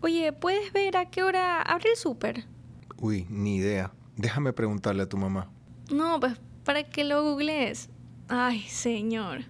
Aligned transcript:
Oye, 0.00 0.32
¿puedes 0.32 0.72
ver 0.72 0.96
a 0.96 1.06
qué 1.10 1.22
hora 1.22 1.62
abre 1.62 1.90
el 1.90 1.96
súper? 1.96 2.44
Uy, 2.98 3.26
ni 3.30 3.56
idea. 3.56 3.92
Déjame 4.16 4.52
preguntarle 4.52 5.02
a 5.02 5.08
tu 5.08 5.16
mamá. 5.16 5.50
No, 5.90 6.20
pues 6.20 6.34
para 6.64 6.82
que 6.84 7.04
lo 7.04 7.22
googlees. 7.22 7.88
Ay, 8.28 8.62
señor. 8.62 9.44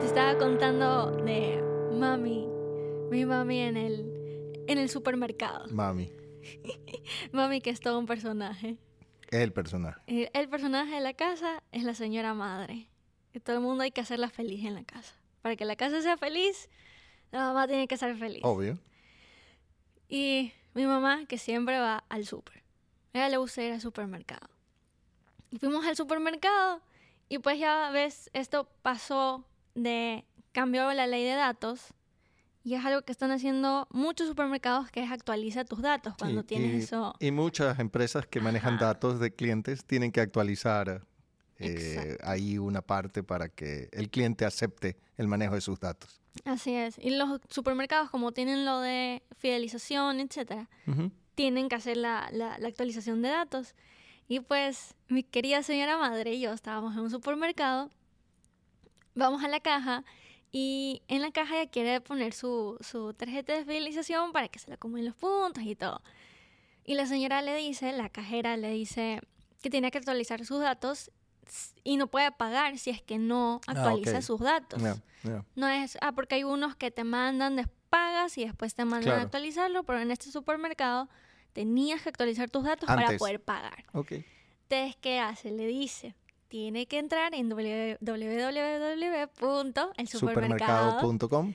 Te 0.00 0.06
estaba 0.06 0.38
contando 0.38 1.10
de 1.24 1.62
mami, 1.98 2.46
mi 3.10 3.24
mami 3.24 3.58
en 3.60 3.76
el, 3.76 4.64
en 4.66 4.78
el 4.78 4.88
supermercado. 4.88 5.66
Mami, 5.70 6.10
Mami 7.32 7.60
que 7.60 7.70
es 7.70 7.80
todo 7.80 7.98
un 7.98 8.06
personaje. 8.06 8.78
Es 9.36 9.42
el 9.42 9.52
personaje. 9.52 10.00
Eh, 10.06 10.30
El 10.32 10.48
personaje 10.48 10.94
de 10.94 11.00
la 11.00 11.14
casa 11.14 11.62
es 11.72 11.84
la 11.84 11.94
señora 11.94 12.34
madre. 12.34 12.88
Y 13.32 13.40
todo 13.40 13.56
el 13.56 13.62
mundo 13.62 13.82
hay 13.82 13.90
que 13.90 14.00
hacerla 14.00 14.30
feliz 14.30 14.64
en 14.64 14.74
la 14.74 14.84
casa. 14.84 15.14
Para 15.42 15.56
que 15.56 15.64
la 15.64 15.76
casa 15.76 16.00
sea 16.00 16.16
feliz, 16.16 16.68
la 17.30 17.40
mamá 17.40 17.66
tiene 17.66 17.88
que 17.88 17.96
ser 17.96 18.16
feliz. 18.16 18.42
Obvio. 18.44 18.78
Y 20.08 20.52
mi 20.74 20.86
mamá, 20.86 21.26
que 21.26 21.38
siempre 21.38 21.78
va 21.78 22.04
al 22.08 22.26
súper. 22.26 22.62
Ella 23.12 23.28
le 23.28 23.36
gusta 23.36 23.62
ir 23.62 23.72
al 23.72 23.80
supermercado. 23.80 24.48
Y 25.50 25.58
fuimos 25.58 25.84
al 25.86 25.96
supermercado 25.96 26.82
y 27.28 27.38
pues 27.38 27.58
ya 27.58 27.90
ves, 27.90 28.30
esto 28.32 28.68
pasó 28.82 29.44
de... 29.74 30.24
Cambió 30.52 30.92
la 30.92 31.08
ley 31.08 31.24
de 31.24 31.34
datos 31.34 31.94
y 32.64 32.74
es 32.74 32.84
algo 32.84 33.02
que 33.02 33.12
están 33.12 33.30
haciendo 33.30 33.86
muchos 33.90 34.26
supermercados 34.26 34.90
que 34.90 35.02
es 35.02 35.10
actualiza 35.12 35.64
tus 35.64 35.82
datos 35.82 36.14
cuando 36.18 36.40
Sí, 36.40 36.46
tienes 36.48 36.70
y, 36.72 36.84
eso. 36.84 37.14
y 37.20 37.30
muchas 37.30 37.78
empresas 37.78 38.26
que 38.26 38.40
manejan 38.40 38.78
datos 38.78 39.20
de 39.20 39.32
clientes 39.34 39.84
tienen 39.84 40.10
que 40.10 40.20
actualizar 40.22 41.02
eh, 41.58 42.16
ahí 42.24 42.58
una 42.58 42.82
parte 42.82 43.22
para 43.22 43.48
que 43.48 43.88
el 43.92 44.10
cliente 44.10 44.44
acepte 44.44 44.96
el 45.16 45.28
manejo 45.28 45.54
de 45.54 45.60
sus 45.60 45.78
datos. 45.78 46.20
Así 46.44 46.74
es. 46.74 46.96
Y 46.98 47.10
los 47.10 47.40
supermercados, 47.48 48.10
como 48.10 48.32
tienen 48.32 48.64
lo 48.64 48.80
de 48.80 49.22
fidelización, 49.36 50.18
etcétera, 50.18 50.68
Ujú. 50.88 51.12
tienen 51.36 51.68
que 51.68 51.76
hacer 51.76 51.96
la, 51.96 52.28
la- 52.32 52.58
la 52.58 52.68
actualización 52.68 53.22
de 53.22 53.28
datos. 53.28 53.74
Y 54.26 54.40
pues 54.40 54.94
mi 55.08 55.22
querida 55.22 55.62
señora 55.62 55.96
madre 55.98 56.32
y 56.34 56.40
yo 56.40 56.52
estábamos 56.52 56.94
en 56.94 57.00
un 57.02 57.10
supermercado, 57.10 57.90
vamos 59.14 59.44
a 59.44 59.48
la 59.48 59.60
caja 59.60 60.02
y 60.56 61.02
en 61.08 61.20
la 61.20 61.32
caja 61.32 61.60
ella 61.60 61.68
quiere 61.68 62.00
poner 62.00 62.32
su, 62.32 62.78
su 62.80 63.12
tarjeta 63.12 63.52
de 63.54 63.64
fidelización 63.64 64.30
para 64.30 64.46
que 64.46 64.60
se 64.60 64.68
le 64.68 64.74
acomoden 64.74 65.04
los 65.06 65.16
puntos 65.16 65.64
y 65.64 65.74
todo. 65.74 66.00
Y 66.84 66.94
la 66.94 67.06
señora 67.06 67.42
le 67.42 67.56
dice, 67.56 67.90
la 67.92 68.08
cajera 68.08 68.56
le 68.56 68.70
dice 68.70 69.20
que 69.62 69.68
tiene 69.68 69.90
que 69.90 69.98
actualizar 69.98 70.44
sus 70.44 70.60
datos 70.60 71.10
y 71.82 71.96
no 71.96 72.06
puede 72.06 72.30
pagar 72.30 72.78
si 72.78 72.90
es 72.90 73.02
que 73.02 73.18
no 73.18 73.60
Ah, 73.66 73.72
actualiza 73.72 74.22
sus 74.22 74.38
datos. 74.38 74.80
Ya, 74.80 74.94
ya. 75.24 75.44
No 75.56 75.66
es, 75.66 75.98
ah, 76.00 76.12
porque 76.12 76.36
hay 76.36 76.44
unos 76.44 76.76
que 76.76 76.92
te 76.92 77.02
mandan, 77.02 77.56
des- 77.56 77.66
pagas 77.90 78.38
y 78.38 78.44
después 78.44 78.76
te 78.76 78.84
mandan 78.84 79.02
Claro. 79.02 79.18
a 79.20 79.22
actualizarlo, 79.24 79.82
pero 79.82 79.98
en 79.98 80.12
este 80.12 80.30
supermercado 80.30 81.08
tenías 81.52 82.00
que 82.02 82.10
actualizar 82.10 82.48
tus 82.48 82.62
datos 82.62 82.86
para 82.86 83.16
poder 83.18 83.40
pagar. 83.42 83.84
Ok. 83.92 84.12
Entonces, 84.68 84.96
¿qué 85.00 85.18
hace? 85.18 85.50
Le 85.50 85.66
dice, 85.66 86.14
tiene 86.54 86.86
que 86.86 86.98
entrar 86.98 87.34
en 87.34 87.48
www.elsupermercado 87.48 90.06
Supermercado.com. 90.06 91.54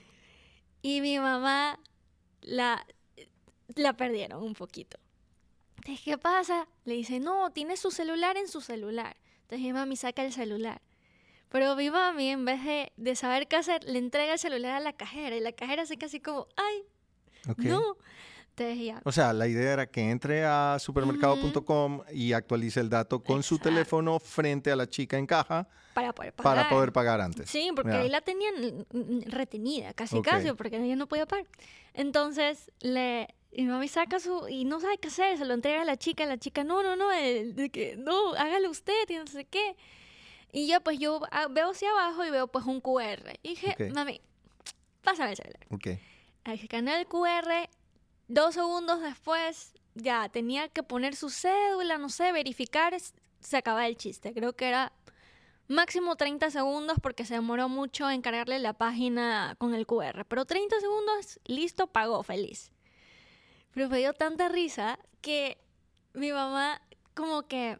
y 0.82 1.00
mi 1.00 1.18
mamá 1.18 1.80
la, 2.42 2.86
la 3.76 3.94
perdieron 3.94 4.44
un 4.44 4.56
poquito. 4.56 5.00
Entonces, 5.78 6.04
¿qué 6.04 6.18
pasa? 6.18 6.68
Le 6.84 6.96
dice, 6.96 7.22
no, 7.22 7.50
tiene 7.52 7.78
su 7.78 7.92
celular 7.92 8.36
en 8.36 8.50
su 8.50 8.60
celular. 8.60 9.16
Entonces 9.44 9.62
mi 9.62 9.72
mami 9.72 9.96
saca 9.96 10.26
el 10.26 10.34
celular. 10.34 10.82
Pero 11.48 11.78
mi 11.78 11.90
mami, 11.90 12.32
en 12.32 12.44
vez 12.44 12.62
de, 12.66 12.92
de 12.98 13.16
saber 13.16 13.48
qué 13.48 13.56
hacer, 13.56 13.86
le 13.86 14.00
entrega 14.00 14.34
el 14.34 14.40
celular 14.40 14.74
a 14.74 14.82
la 14.82 14.92
cajera. 14.92 15.38
Y 15.38 15.40
la 15.40 15.54
cajera 15.54 15.86
se 15.86 15.96
queda 15.96 16.08
así 16.08 16.20
como, 16.20 16.48
ay, 16.58 16.84
no. 17.56 17.96
Ya, 18.60 19.02
O 19.06 19.12
sea, 19.12 19.32
la 19.34 19.48
idea 19.48 19.74
era 19.74 19.88
que 19.88 20.10
entre 20.12 20.44
a 20.46 20.78
supermercado.com 20.80 22.02
y 22.12 22.34
actualice 22.34 22.80
el 22.80 22.90
dato 22.90 23.24
con 23.24 23.42
su 23.44 23.56
Exacto. 23.56 23.70
teléfono 23.70 24.20
frente 24.20 24.72
a 24.72 24.76
la 24.76 24.88
chica 24.88 25.18
en 25.18 25.26
caja 25.26 25.68
para 25.94 26.14
poder 26.14 26.34
pagar. 26.34 26.56
para 26.56 26.70
poder 26.70 26.92
pagar 26.94 27.22
antes. 27.22 27.50
Sí, 27.50 27.72
porque 27.76 27.92
Ya. 27.92 28.00
ahí 28.00 28.10
la 28.10 28.22
tenían 28.22 28.86
retenida, 29.28 29.94
casi 29.94 30.18
Ok. 30.18 30.26
casi, 30.26 30.52
porque 30.54 30.78
ella 30.78 30.96
no 30.96 31.08
podía 31.08 31.26
pagar. 31.26 31.46
Entonces, 31.94 32.72
le, 32.82 33.28
mi 33.56 33.64
mami 33.66 33.88
saca 33.88 34.20
su, 34.20 34.48
y 34.50 34.66
no 34.66 34.80
sabe 34.80 34.98
qué 34.98 35.08
hacer, 35.08 35.38
se 35.38 35.46
lo 35.46 35.54
entrega 35.54 35.82
a 35.82 35.86
la 35.86 35.98
chica, 35.98 36.26
la 36.26 36.38
chica, 36.38 36.64
no, 36.64 36.84
no, 36.84 36.96
no, 36.96 37.12
el- 37.12 37.56
de 37.56 37.70
que, 37.70 37.96
no, 37.98 38.34
hágalo 38.36 38.70
usted, 38.70 38.94
y 39.10 39.16
no 39.16 39.28
sé 39.28 39.46
qué. 39.46 39.76
Y 40.52 40.68
ya, 40.68 40.80
pues 40.80 41.00
yo 41.00 41.22
veo 41.52 41.72
hacia 41.72 41.90
abajo 41.92 42.26
y 42.26 42.30
veo 42.32 42.48
pues 42.48 42.66
un 42.66 42.82
QR. 42.82 43.40
Y 43.44 43.50
dije, 43.50 43.76
Ok. 43.80 43.94
mami, 43.94 44.22
pásame 45.04 45.32
el 45.32 45.38
celular. 45.38 45.66
Ok. 45.70 45.88
Escaneé 46.46 47.02
el 47.02 47.08
QR, 47.08 47.70
dos 48.30 48.54
segundos 48.54 49.02
después, 49.02 49.74
ya 49.96 50.30
tenía 50.30 50.70
que 50.70 50.84
poner 50.84 51.16
su 51.16 51.30
cédula, 51.30 51.98
no 51.98 52.08
sé, 52.08 52.32
verificar, 52.32 52.96
se 53.40 53.58
acaba 53.58 53.88
el 53.88 53.98
chiste. 53.98 54.34
Creo 54.34 54.54
que 54.54 54.70
era 54.70 54.94
máximo 55.68 56.16
30 56.16 56.50
segundos 56.52 56.98
porque 57.02 57.26
se 57.26 57.34
demoró 57.34 57.68
mucho 57.68 58.10
en 58.10 58.22
cargarle 58.22 58.60
la 58.60 58.74
página 58.74 59.56
con 59.58 59.74
el 59.74 59.86
QR. 59.86 60.26
Pero 60.26 60.46
30 60.46 60.80
segundos, 60.80 61.40
listo, 61.46 61.88
pagó, 61.88 62.24
feliz. 62.24 62.72
Pero 63.74 63.90
me 63.90 63.98
dio 63.98 64.14
tanta 64.14 64.48
risa 64.48 65.00
que 65.22 65.58
mi 66.14 66.32
mamá 66.32 66.82
como 67.14 67.48
que 67.48 67.80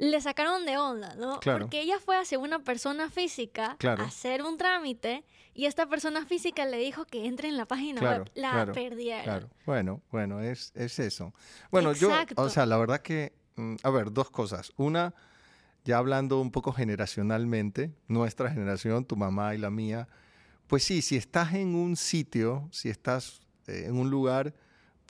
le 0.00 0.20
sacaron 0.20 0.64
de 0.64 0.78
onda, 0.78 1.14
¿no? 1.16 1.40
Claro. 1.40 1.66
Porque 1.66 1.80
ella 1.82 1.98
fue 1.98 2.16
hacia 2.16 2.38
una 2.38 2.60
persona 2.60 3.10
física 3.10 3.76
Claro. 3.78 4.02
a 4.02 4.06
hacer 4.06 4.42
un 4.42 4.56
trámite 4.56 5.24
y 5.54 5.66
esta 5.66 5.86
persona 5.86 6.24
física 6.24 6.64
le 6.64 6.78
dijo 6.78 7.04
que 7.04 7.26
entre 7.26 7.48
en 7.48 7.56
la 7.58 7.66
página 7.66 8.00
Claro, 8.00 8.24
web. 8.24 8.32
La 8.34 8.72
perdieron. 8.72 9.24
Claro. 9.24 9.50
Bueno, 9.66 10.00
bueno, 10.10 10.40
es, 10.40 10.72
es 10.74 10.98
eso. 10.98 11.34
Bueno, 11.70 11.92
yo, 11.92 12.08
Exacto. 12.10 12.40
o 12.42 12.48
sea, 12.48 12.64
la 12.64 12.78
verdad 12.78 13.00
que, 13.02 13.32
mm, 13.56 13.76
a 13.82 13.90
ver, 13.90 14.10
dos 14.12 14.30
cosas. 14.30 14.72
Una, 14.76 15.12
ya 15.84 15.98
hablando 15.98 16.40
un 16.40 16.50
poco 16.50 16.72
generacionalmente, 16.72 17.92
nuestra 18.08 18.50
generación, 18.50 19.04
tu 19.04 19.16
mamá 19.16 19.54
y 19.54 19.58
la 19.58 19.70
mía, 19.70 20.08
pues 20.66 20.82
sí, 20.84 21.02
si 21.02 21.16
estás 21.16 21.52
en 21.54 21.74
un 21.74 21.96
sitio, 21.96 22.68
si 22.72 22.88
estás 22.88 23.40
eh, 23.66 23.84
en 23.86 23.96
un 23.98 24.08
lugar, 24.08 24.54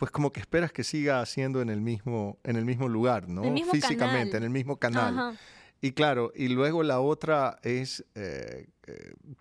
pues 0.00 0.10
como 0.10 0.32
que 0.32 0.40
esperas 0.40 0.72
que 0.72 0.82
siga 0.82 1.20
haciendo 1.20 1.60
en 1.60 1.68
el 1.68 1.82
mismo, 1.82 2.38
en 2.42 2.56
el 2.56 2.64
mismo 2.64 2.88
lugar, 2.88 3.28
¿no? 3.28 3.44
El 3.44 3.50
mismo 3.52 3.72
Físicamente, 3.72 4.30
canal. 4.30 4.36
en 4.38 4.42
el 4.44 4.50
mismo 4.50 4.78
canal. 4.78 5.18
Ajá. 5.18 5.34
Y 5.82 5.92
claro, 5.92 6.32
y 6.34 6.48
luego 6.48 6.82
la 6.82 7.00
otra 7.00 7.58
es 7.62 8.02
eh, 8.14 8.68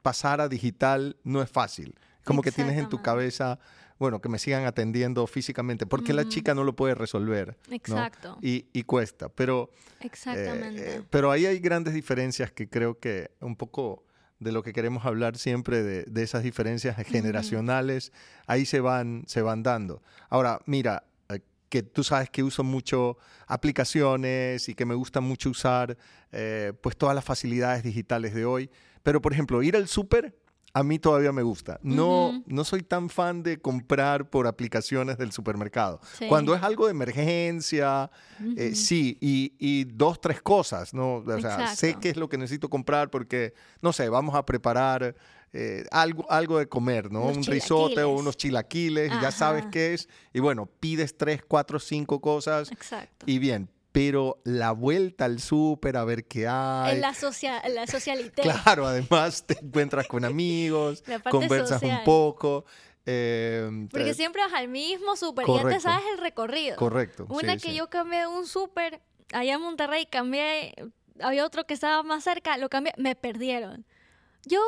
pasar 0.01 0.41
a 0.41 0.49
digital 0.49 1.15
no 1.23 1.41
es 1.41 1.49
fácil. 1.49 1.95
Como 2.25 2.41
que 2.41 2.51
tienes 2.51 2.77
en 2.77 2.89
tu 2.89 3.01
cabeza, 3.01 3.57
bueno, 3.99 4.19
que 4.19 4.27
me 4.27 4.37
sigan 4.37 4.65
atendiendo 4.65 5.25
físicamente, 5.27 5.85
porque 5.85 6.11
la 6.11 6.23
Ujú. 6.23 6.31
chica 6.31 6.53
no 6.53 6.65
lo 6.65 6.75
puede 6.75 6.93
resolver. 6.93 7.57
¿no? 7.69 7.75
Exacto. 7.75 8.37
Y, 8.41 8.65
y 8.73 8.83
cuesta. 8.83 9.29
Pero, 9.29 9.71
eh, 9.73 9.95
Exactamente. 10.01 10.97
eh, 10.97 11.01
pero 11.09 11.31
ahí 11.31 11.45
hay 11.45 11.59
grandes 11.59 11.93
diferencias 11.93 12.51
que 12.51 12.67
creo 12.67 12.99
que 12.99 13.31
un 13.39 13.55
poco 13.55 14.03
de 14.39 14.51
lo 14.51 14.63
que 14.63 14.73
queremos 14.73 15.05
hablar 15.05 15.37
siempre, 15.37 15.83
de, 15.83 16.03
de 16.03 16.23
esas 16.23 16.43
diferencias 16.43 16.95
generacionales, 17.05 18.11
ahí 18.47 18.65
se 18.65 18.79
van, 18.79 19.23
se 19.27 19.41
van 19.41 19.63
dando. 19.63 20.01
Ahora, 20.29 20.61
mira, 20.65 21.03
eh, 21.29 21.39
que 21.67 21.83
tú 21.83 22.03
sabes 22.03 22.29
que 22.29 22.43
uso 22.43 22.63
mucho 22.63 23.17
aplicaciones 23.47 24.69
y 24.69 24.75
que 24.75 24.85
me 24.85 24.95
gusta 24.95 25.21
mucho 25.21 25.49
usar 25.49 25.97
eh, 26.31 26.73
pues 26.81 26.95
todas 26.95 27.15
las 27.15 27.25
facilidades 27.25 27.83
digitales 27.83 28.33
de 28.33 28.45
hoy. 28.45 28.69
Pero, 29.03 29.21
por 29.21 29.33
ejemplo, 29.33 29.61
ir 29.61 29.75
al 29.75 29.87
súper 29.87 30.35
a 30.73 30.83
mí 30.83 30.99
todavía 30.99 31.31
me 31.31 31.41
gusta. 31.41 31.79
No, 31.81 32.43
no 32.45 32.63
soy 32.63 32.83
tan 32.83 33.09
fan 33.09 33.43
de 33.43 33.59
comprar 33.59 34.29
por 34.29 34.47
aplicaciones 34.47 35.17
del 35.17 35.31
supermercado. 35.31 35.99
Sí. 36.17 36.27
Cuando 36.27 36.53
es 36.55 36.61
algo 36.63 36.85
de 36.85 36.91
emergencia, 36.91 38.11
eh, 38.55 38.75
sí, 38.75 39.17
y, 39.19 39.53
y 39.57 39.85
dos, 39.85 40.21
tres 40.21 40.41
cosas, 40.41 40.93
¿no? 40.93 41.15
O 41.17 41.41
sea, 41.41 41.75
sé 41.75 41.95
qué 41.99 42.09
es 42.09 42.17
lo 42.17 42.29
que 42.29 42.37
necesito 42.37 42.69
comprar 42.69 43.09
porque, 43.09 43.53
no 43.81 43.93
sé, 43.93 44.09
vamos 44.09 44.35
a 44.35 44.45
preparar 44.45 45.15
eh, 45.53 45.85
algo, 45.91 46.29
algo 46.31 46.59
de 46.59 46.67
comer, 46.67 47.11
¿no? 47.11 47.23
Unos 47.23 47.47
Un 47.47 47.53
risotto 47.53 48.07
o 48.07 48.19
unos 48.19 48.37
chilaquiles, 48.37 49.11
y 49.11 49.21
ya 49.21 49.31
sabes 49.31 49.65
qué 49.71 49.93
es. 49.95 50.07
Y 50.33 50.39
bueno, 50.39 50.67
pides 50.79 51.17
tres, 51.17 51.41
cuatro, 51.47 51.79
cinco 51.79 52.21
cosas 52.21 52.71
Exacto. 52.71 53.25
y 53.27 53.39
bien. 53.39 53.69
Pero 53.91 54.39
la 54.45 54.71
vuelta 54.71 55.25
al 55.25 55.39
súper 55.39 55.97
a 55.97 56.03
ver 56.05 56.25
qué 56.27 56.47
hay. 56.47 56.95
En 56.95 57.01
la, 57.01 57.13
socia 57.15 57.61
la 57.69 57.87
socialité. 57.87 58.43
Claro, 58.43 58.85
además 58.85 59.45
te 59.45 59.57
encuentras 59.59 60.07
con 60.07 60.25
amigos, 60.25 61.03
conversas 61.31 61.79
social. 61.79 61.99
un 61.99 62.03
poco. 62.05 62.65
eh, 63.05 63.87
Porque 63.89 64.11
eh, 64.11 64.13
siempre 64.13 64.43
vas 64.43 64.53
al 64.53 64.67
mismo 64.67 65.15
súper 65.15 65.45
y 65.49 65.55
ya 65.55 65.67
te 65.67 65.79
sabes 65.79 66.03
el 66.13 66.19
recorrido. 66.19 66.75
correcto. 66.75 67.25
Una 67.29 67.53
sí, 67.53 67.61
que 67.61 67.69
sí. 67.71 67.75
yo 67.75 67.89
cambié 67.89 68.19
de 68.21 68.27
un 68.27 68.45
súper 68.45 69.01
allá 69.33 69.55
en 69.55 69.61
Monterrey, 69.61 70.05
cambié, 70.05 70.75
había 71.19 71.43
otro 71.45 71.65
que 71.65 71.73
estaba 71.73 72.03
más 72.03 72.23
cerca, 72.23 72.57
lo 72.57 72.69
cambié, 72.69 72.93
me 72.97 73.15
perdieron. 73.15 73.85
Yo 74.45 74.61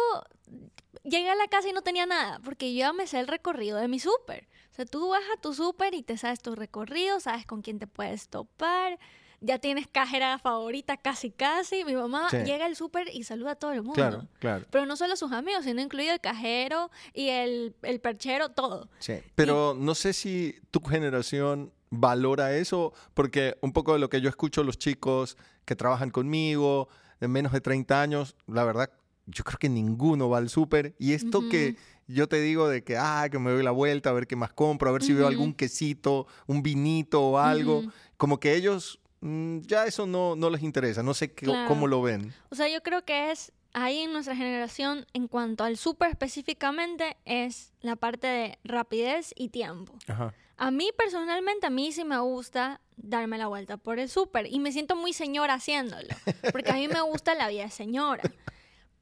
llegué 1.03 1.29
a 1.29 1.35
la 1.35 1.47
casa 1.47 1.69
y 1.69 1.73
no 1.73 1.81
tenía 1.81 2.05
nada, 2.05 2.39
porque 2.43 2.73
yo 2.73 2.79
ya 2.79 2.93
me 2.93 3.05
sé 3.07 3.19
el 3.19 3.27
recorrido 3.27 3.77
de 3.77 3.87
mi 3.87 3.99
súper. 3.99 4.47
O 4.71 4.73
sea, 4.73 4.85
tú 4.85 5.09
vas 5.09 5.21
a 5.37 5.41
tu 5.41 5.53
súper 5.53 5.93
y 5.93 6.01
te 6.01 6.17
sabes 6.17 6.39
tu 6.41 6.55
recorrido, 6.55 7.19
sabes 7.19 7.45
con 7.45 7.61
quién 7.61 7.77
te 7.77 7.87
puedes 7.87 8.29
topar, 8.29 8.97
ya 9.41 9.59
tienes 9.59 9.87
cajera 9.87 10.37
favorita 10.39 10.97
casi 10.97 11.29
casi. 11.31 11.83
Mi 11.83 11.93
mamá 11.93 12.29
Sí. 12.29 12.37
llega 12.45 12.65
al 12.65 12.75
súper 12.75 13.07
y 13.13 13.23
saluda 13.23 13.51
a 13.51 13.55
todo 13.55 13.73
el 13.73 13.81
mundo. 13.81 13.95
Claro, 13.95 14.27
claro. 14.39 14.65
Pero 14.69 14.85
no 14.85 14.95
solo 14.95 15.13
a 15.13 15.17
sus 15.17 15.31
amigos, 15.31 15.65
sino 15.65 15.81
incluido 15.81 16.13
el 16.13 16.21
cajero 16.21 16.89
y 17.13 17.29
el, 17.29 17.75
el 17.81 17.99
perchero, 17.99 18.49
todo. 18.49 18.87
Sí, 18.99 19.15
pero 19.35 19.75
no 19.77 19.93
sé 19.95 20.13
si 20.13 20.55
tu 20.71 20.79
generación 20.81 21.73
valora 21.89 22.55
eso, 22.55 22.93
porque 23.13 23.57
un 23.61 23.73
poco 23.73 23.93
de 23.93 23.99
lo 23.99 24.09
que 24.09 24.21
yo 24.21 24.29
escucho 24.29 24.63
los 24.63 24.77
chicos 24.77 25.37
que 25.65 25.75
trabajan 25.75 26.11
conmigo, 26.11 26.87
de 27.19 27.27
menos 27.27 27.51
de 27.51 27.59
30 27.61 28.01
años, 28.01 28.35
la 28.47 28.63
verdad, 28.63 28.89
yo 29.31 29.43
creo 29.43 29.57
que 29.59 29.69
ninguno 29.69 30.29
va 30.29 30.37
al 30.37 30.49
súper. 30.49 30.93
Y 30.99 31.13
esto 31.13 31.39
Ujú. 31.39 31.49
que 31.49 31.75
yo 32.07 32.27
te 32.27 32.39
digo 32.41 32.67
de 32.69 32.83
que, 32.83 32.97
ah, 32.97 33.27
que 33.31 33.39
me 33.39 33.51
doy 33.51 33.63
la 33.63 33.71
vuelta 33.71 34.09
a 34.09 34.13
ver 34.13 34.27
qué 34.27 34.35
más 34.35 34.53
compro, 34.53 34.89
a 34.89 34.93
ver 34.93 35.03
si 35.03 35.13
veo 35.13 35.23
Ujú. 35.23 35.29
algún 35.31 35.53
quesito, 35.53 36.27
un 36.47 36.61
vinito 36.61 37.21
o 37.21 37.37
algo, 37.37 37.79
Ujú. 37.79 37.91
como 38.17 38.39
que 38.39 38.55
ellos 38.55 38.99
mm, 39.23 39.59
ya 39.67 39.85
eso 39.85 40.07
no, 40.07 40.35
no 40.35 40.49
les 40.49 40.63
interesa, 40.63 41.03
no 41.03 41.13
sé 41.13 41.31
qué- 41.31 41.45
Claro. 41.45 41.67
cómo 41.67 41.85
lo 41.87 42.01
ven. 42.01 42.33
O 42.49 42.55
sea, 42.55 42.67
yo 42.67 42.81
creo 42.81 43.05
que 43.05 43.29
es 43.31 43.51
ahí 43.71 43.99
en 43.99 44.11
nuestra 44.13 44.35
generación, 44.35 45.05
en 45.13 45.27
cuanto 45.27 45.63
al 45.63 45.77
súper 45.77 46.09
específicamente, 46.09 47.17
es 47.25 47.71
la 47.81 47.95
parte 47.95 48.25
de 48.25 48.57
rapidez 48.63 49.31
y 49.35 49.49
tiempo. 49.49 49.93
Ajá. 50.07 50.33
A 50.57 50.71
mí 50.71 50.89
personalmente, 50.97 51.67
a 51.67 51.69
mí 51.69 51.91
sí 51.91 52.03
me 52.03 52.17
gusta 52.19 52.81
darme 52.97 53.37
la 53.37 53.45
vuelta 53.47 53.77
por 53.77 53.99
el 53.99 54.09
súper 54.09 54.47
y 54.47 54.59
me 54.59 54.71
siento 54.71 54.95
muy 54.95 55.13
señora 55.13 55.53
haciéndolo, 55.55 56.07
porque 56.51 56.71
a 56.71 56.75
mí 56.75 56.87
me 56.87 57.01
gusta 57.01 57.33
la 57.35 57.47
vida 57.47 57.63
de 57.63 57.69
señora. 57.71 58.23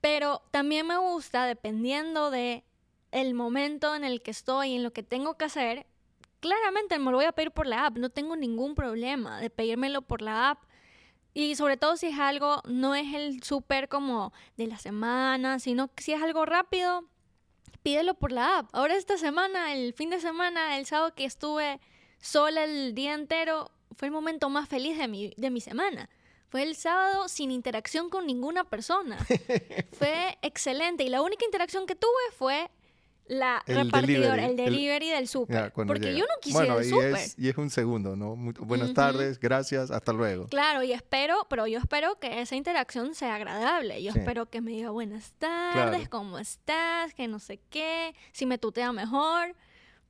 Pero 0.02 0.42
también 0.52 0.88
me 0.88 0.98
gusta, 0.98 1.46
dependiendo 1.46 2.32
de 2.32 2.64
el 3.12 3.34
momento 3.34 3.96
en 3.96 4.04
el 4.04 4.22
que 4.22 4.32
estoy, 4.32 4.76
en 4.76 4.84
lo 4.84 4.92
que 4.92 5.04
tengo 5.04 5.38
que 5.38 5.46
hacer, 5.46 5.86
claramente 6.40 7.00
me 7.00 7.12
lo 7.12 7.18
voy 7.18 7.26
a 7.26 7.32
pedir 7.32 7.52
por 7.52 7.68
la 7.68 7.86
app, 7.86 7.98
no 7.98 8.10
tengo 8.10 8.36
ningún 8.36 8.76
problema 8.76 9.40
de 9.40 9.50
pedírmelo 9.50 10.02
por 10.02 10.22
la 10.22 10.52
app. 10.52 10.64
Y 11.34 11.56
sobre 11.56 11.78
todo 11.78 11.96
si 11.96 12.08
es 12.08 12.20
algo, 12.20 12.62
no 12.66 12.96
es 12.96 13.14
el 13.14 13.44
súper 13.44 13.88
como 13.88 14.34
de 14.58 14.68
la 14.68 14.78
semana, 14.78 15.60
sino 15.60 15.94
que 15.94 16.04
si 16.04 16.14
es 16.14 16.22
algo 16.22 16.46
rápido, 16.46 17.06
pídelo 17.84 18.14
por 18.16 18.32
la 18.32 18.60
app. 18.60 18.70
Ahora 18.74 18.96
esta 18.96 19.18
semana, 19.18 19.74
el 19.74 19.94
fin 19.94 20.10
de 20.10 20.20
semana, 20.20 20.78
el 20.78 20.86
sábado 20.86 21.14
que 21.14 21.26
estuve 21.26 21.80
sola 22.20 22.64
el 22.64 22.96
día 22.96 23.14
entero, 23.14 23.72
fue 23.96 24.08
el 24.08 24.12
momento 24.12 24.50
más 24.50 24.68
feliz 24.68 24.98
de 24.98 25.08
mi, 25.08 25.34
de 25.38 25.50
mi 25.50 25.62
semana. 25.62 26.10
Fue 26.50 26.64
el 26.64 26.76
sábado 26.76 27.28
sin 27.30 27.52
interacción 27.52 28.10
con 28.10 28.26
ninguna 28.28 28.64
persona. 28.64 29.18
fue 29.94 30.38
excelente. 30.42 31.04
Y 31.04 31.10
la 31.10 31.22
única 31.22 31.46
interacción 31.46 31.86
que 31.86 31.96
tuve 31.96 32.10
fue 32.38 32.70
la 33.28 33.62
El 33.68 33.86
repartidora, 33.86 34.30
delivery, 34.38 34.44
el 34.46 34.50
el- 34.50 34.56
delivery 34.66 35.10
del 35.12 35.28
súper. 35.28 35.72
Porque 35.72 36.00
llega. 36.08 36.18
yo 36.18 36.24
no 36.26 36.34
quise 36.42 36.58
bueno, 36.58 36.82
y 36.82 36.86
súper. 36.90 37.14
es, 37.14 37.36
y 37.38 37.48
es 37.50 37.58
un 37.60 37.70
segundo, 37.70 38.16
¿no? 38.16 38.36
Muy- 38.36 38.54
buenas 38.58 38.92
tardes, 38.96 39.40
gracias, 39.40 39.92
hasta 39.92 40.12
luego. 40.14 40.48
Claro, 40.48 40.82
y 40.82 40.92
espero, 40.94 41.46
pero 41.48 41.68
yo 41.68 41.78
espero 41.78 42.18
que 42.20 42.42
esa 42.42 42.56
interacción 42.56 43.14
sea 43.14 43.36
agradable. 43.36 44.02
Yo 44.02 44.14
Sí. 44.14 44.20
espero 44.20 44.48
que 44.50 44.62
me 44.62 44.72
diga 44.72 44.90
buenas 44.90 45.34
tardes, 45.38 45.90
Claro. 46.00 46.10
¿cómo 46.10 46.40
estás? 46.40 47.14
Que 47.14 47.28
no 47.28 47.38
sé 47.38 47.60
qué, 47.70 48.16
si 48.32 48.48
me 48.48 48.58
tutea 48.58 48.92
mejor. 48.92 49.56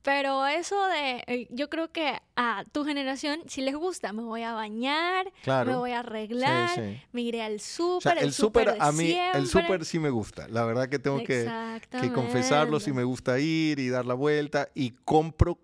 Pero 0.02 0.46
eso 0.46 0.86
de, 0.88 1.22
eh, 1.26 1.46
yo 1.50 1.68
creo 1.68 1.92
que 1.92 2.18
a 2.34 2.64
tu 2.72 2.84
generación, 2.84 3.40
si 3.48 3.60
les 3.60 3.74
gusta, 3.74 4.12
me 4.14 4.22
voy 4.22 4.42
a 4.42 4.52
bañar, 4.54 5.30
Claro. 5.42 5.70
me 5.72 5.76
voy 5.76 5.90
a 5.92 5.98
arreglar, 6.00 6.70
Sí, 6.70 6.80
sí. 6.80 7.02
me 7.12 7.20
iré 7.20 7.42
al 7.42 7.56
O 7.56 7.58
súper, 7.58 8.02
sea, 8.02 8.12
el 8.22 8.28
el 8.28 8.32
súper, 8.32 8.76
a 8.80 8.92
mí, 8.92 9.04
siempre. 9.12 9.40
el 9.40 9.46
súper 9.46 9.84
sí 9.84 9.98
me 9.98 10.08
gusta. 10.10 10.48
La 10.48 10.64
verdad 10.64 10.88
que 10.88 10.98
tengo 10.98 11.18
que, 11.18 11.50
que 12.00 12.12
confesarlo, 12.12 12.80
sí 12.80 12.92
me 12.92 13.04
gusta 13.04 13.38
ir 13.38 13.78
y 13.78 13.88
dar 13.90 14.06
la 14.06 14.14
vuelta 14.14 14.68
y 14.74 14.92
compro 15.04 15.58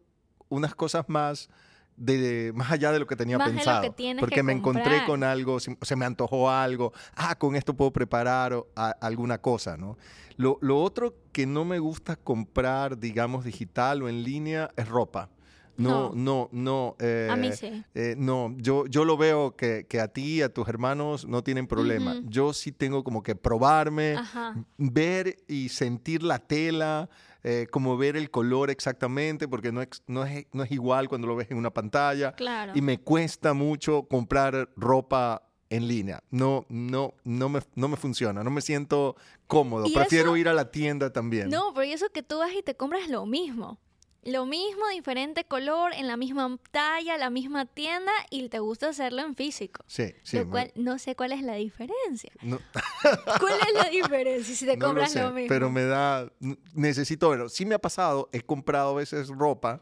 unas 0.50 0.74
cosas 0.74 1.08
más 1.08 1.48
de 1.96 2.52
más 2.54 2.70
allá 2.70 2.92
de 2.92 2.98
lo 2.98 3.06
que 3.06 3.16
tenía 3.16 3.38
Más 3.38 3.46
de 3.48 3.52
lo 3.52 3.56
pensado. 3.58 3.94
que 3.94 4.14
porque 4.20 4.34
que 4.36 4.42
me 4.42 4.52
encontré 4.52 5.04
con 5.06 5.24
algo, 5.24 5.58
se, 5.60 5.76
se 5.82 5.96
me 5.96 6.04
antojó 6.04 6.50
algo, 6.50 6.92
ah, 7.14 7.36
con 7.36 7.56
esto 7.56 7.74
puedo 7.74 7.92
preparar 7.92 8.52
o- 8.52 8.68
a- 8.76 8.90
alguna 9.00 9.38
cosa, 9.38 9.76
¿no? 9.76 9.96
Lo, 10.36 10.58
lo 10.60 10.80
otro 10.82 11.14
que 11.32 11.46
no 11.46 11.64
me 11.64 11.78
gusta 11.78 12.16
comprar, 12.16 12.98
digamos, 12.98 13.44
digital 13.44 14.02
o 14.02 14.08
en 14.08 14.22
línea 14.22 14.70
es 14.76 14.88
ropa. 14.88 15.30
No, 15.78 16.12
no, 16.14 16.48
no. 16.52 16.96
eh, 16.98 17.28
A 17.30 17.36
mí 17.36 17.52
sí. 17.52 17.84
eh, 17.94 18.14
no, 18.16 18.54
yo, 18.56 18.86
yo 18.86 19.04
lo 19.04 19.18
veo 19.18 19.56
que, 19.56 19.86
que 19.86 20.00
a 20.00 20.08
ti 20.08 20.36
y 20.38 20.42
a 20.42 20.48
tus 20.48 20.66
hermanos 20.68 21.26
no 21.28 21.42
tienen 21.44 21.66
problema. 21.66 22.16
Yo 22.24 22.54
sí 22.54 22.72
tengo 22.72 23.04
como 23.04 23.22
que 23.22 23.34
probarme, 23.36 24.14
Ajá. 24.16 24.54
ver 24.78 25.36
y 25.48 25.68
sentir 25.68 26.22
la 26.22 26.38
tela, 26.38 27.10
eh, 27.48 27.68
como 27.70 27.96
ver 27.96 28.16
el 28.16 28.28
color 28.32 28.70
exactamente, 28.70 29.46
porque 29.46 29.70
no 29.70 29.80
es, 29.80 29.88
no, 30.08 30.24
es, 30.24 30.46
no 30.52 30.64
es 30.64 30.72
igual 30.72 31.08
cuando 31.08 31.28
lo 31.28 31.36
ves 31.36 31.48
en 31.52 31.58
una 31.58 31.70
pantalla. 31.70 32.32
Claro. 32.32 32.72
Y 32.74 32.80
me 32.80 32.98
cuesta 32.98 33.54
mucho 33.54 34.02
comprar 34.08 34.68
ropa 34.76 35.42
en 35.70 35.86
línea. 35.86 36.24
No, 36.30 36.66
no, 36.68 37.14
no 37.22 37.48
me, 37.48 37.60
no 37.76 37.86
me 37.86 37.96
funciona, 37.96 38.42
no 38.42 38.50
me 38.50 38.60
siento 38.62 39.14
cómodo. 39.46 39.86
Prefiero 39.94 40.30
eso- 40.30 40.36
ir 40.38 40.48
a 40.48 40.54
la 40.54 40.72
tienda 40.72 41.12
también. 41.12 41.48
No, 41.48 41.72
pero 41.72 41.82
eso 41.92 42.08
que 42.12 42.24
tú 42.24 42.38
vas 42.38 42.52
y 42.52 42.62
te 42.64 42.74
compras 42.76 43.08
lo 43.08 43.26
mismo. 43.26 43.78
Lo 44.26 44.44
mismo, 44.44 44.82
diferente 44.92 45.44
color, 45.44 45.92
en 45.94 46.06
la 46.08 46.16
misma 46.16 46.58
talla, 46.72 47.16
la 47.16 47.30
misma 47.30 47.64
tienda 47.66 48.12
y 48.30 48.48
te 48.48 48.58
gusta 48.58 48.88
hacerlo 48.88 49.22
en 49.22 49.34
físico. 49.36 49.84
Sí, 49.86 50.14
sí. 50.24 50.36
lo 50.38 50.44
me- 50.46 50.50
cual 50.50 50.72
no 50.74 50.98
sé 50.98 51.14
cuál 51.14 51.32
es 51.32 51.42
la 51.42 51.54
diferencia. 51.54 52.32
no- 52.42 52.58
¿Cuál 53.40 53.54
es 53.68 53.74
la 53.74 53.88
diferencia 53.88 54.54
si 54.54 54.66
te 54.66 54.76
no 54.76 54.92
lo 54.92 55.06
sé, 55.06 55.20
lo, 55.22 55.30
mismo? 55.32 55.48
Pero 55.48 55.70
me 55.70 55.84
da, 55.84 56.30
necesito 56.74 57.30
verlo. 57.30 57.48
Sí 57.48 57.64
me 57.64 57.74
ha 57.74 57.78
pasado, 57.78 58.28
he 58.32 58.40
comprado 58.40 58.90
a 58.90 58.94
veces 58.94 59.28
ropa 59.28 59.80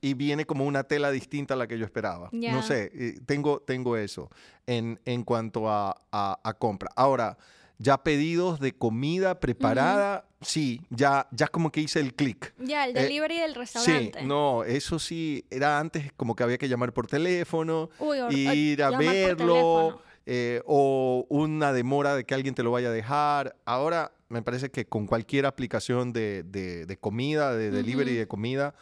y 0.00 0.14
viene 0.14 0.44
como 0.44 0.64
una 0.66 0.84
tela 0.84 1.10
distinta 1.10 1.54
a 1.54 1.56
la 1.56 1.66
que 1.66 1.78
yo 1.78 1.84
esperaba. 1.84 2.28
No 2.32 2.62
sé, 2.62 2.90
eh, 2.94 3.18
tengo, 3.26 3.60
tengo 3.60 3.96
eso 3.96 4.30
en, 4.66 5.00
en 5.04 5.24
cuanto 5.24 5.68
a, 5.70 5.96
a- 6.12 6.38
a 6.42 6.54
compra. 6.54 6.90
Ahora, 6.94 7.38
ya 7.78 8.02
pedidos 8.02 8.58
de 8.60 8.72
comida 8.76 9.38
preparada, 9.40 10.26
sí, 10.40 10.80
ya, 10.90 11.28
ya 11.30 11.46
como 11.46 11.70
que 11.70 11.80
hice 11.80 12.00
el 12.00 12.14
clic. 12.14 12.52
Ya, 12.58 12.84
el 12.86 12.96
Eh, 12.96 13.02
delivery 13.02 13.38
del 13.38 13.52
Sí, 13.52 13.58
restaurante. 13.58 14.22
no, 14.22 14.64
eso 14.64 14.98
sí, 14.98 15.44
era 15.50 15.78
antes 15.78 16.12
como 16.16 16.34
que 16.34 16.42
había 16.42 16.58
que 16.58 16.68
llamar 16.68 16.92
por 16.92 17.06
teléfono, 17.06 17.90
Uy, 18.00 18.18
ir 18.34 18.82
a 18.82 18.90
verlo, 18.90 20.02
eh, 20.26 20.60
o 20.66 21.24
una 21.30 21.72
demora 21.72 22.14
de 22.14 22.24
que 22.24 22.34
alguien 22.34 22.54
te 22.54 22.62
lo 22.62 22.70
vaya 22.72 22.88
a 22.88 22.92
dejar. 22.92 23.56
Ahora 23.64 24.12
me 24.28 24.42
parece 24.42 24.70
que 24.70 24.84
con 24.84 25.06
cualquier 25.06 25.46
aplicación 25.46 26.12
de, 26.12 26.42
de- 26.42 26.84
de 26.84 26.96
comida, 26.98 27.54
de 27.56 27.70
delivery 27.70 28.14
de 28.14 28.28
comida, 28.28 28.74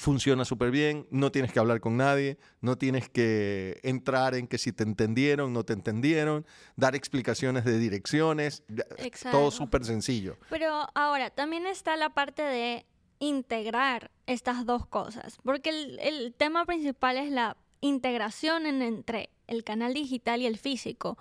funciona 0.00 0.46
súper 0.46 0.70
bien, 0.70 1.06
no 1.10 1.30
tienes 1.30 1.52
que 1.52 1.58
hablar 1.58 1.78
con 1.80 1.98
nadie, 1.98 2.38
no 2.62 2.78
tienes 2.78 3.10
que 3.10 3.80
entrar 3.82 4.34
en 4.34 4.46
que 4.48 4.56
si 4.56 4.72
te 4.72 4.82
entendieron, 4.82 5.52
no 5.52 5.62
te 5.64 5.74
entendieron, 5.74 6.46
dar 6.74 6.94
explicaciones 6.94 7.66
de 7.66 7.78
direcciones, 7.78 8.62
Exacto. 8.96 9.36
todo 9.36 9.50
súper 9.50 9.84
sencillo. 9.84 10.38
Pero 10.48 10.86
ahora, 10.94 11.28
también 11.28 11.66
está 11.66 11.96
la 11.96 12.08
parte 12.14 12.40
de 12.42 12.86
integrar 13.18 14.10
estas 14.26 14.64
dos 14.64 14.86
cosas, 14.86 15.36
porque 15.44 15.68
el, 15.68 15.98
el 16.00 16.32
tema 16.32 16.64
principal 16.64 17.18
es 17.18 17.30
la 17.30 17.58
integración 17.82 18.64
en- 18.64 18.80
entre 18.80 19.28
el 19.48 19.64
canal 19.64 19.92
digital 19.92 20.40
y 20.40 20.46
el 20.46 20.56
físico. 20.56 21.18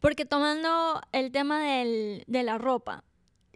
Porque 0.00 0.24
tomando 0.24 1.02
el 1.12 1.30
tema 1.30 1.60
del- 1.62 2.24
de 2.26 2.42
la 2.42 2.56
ropa, 2.56 3.04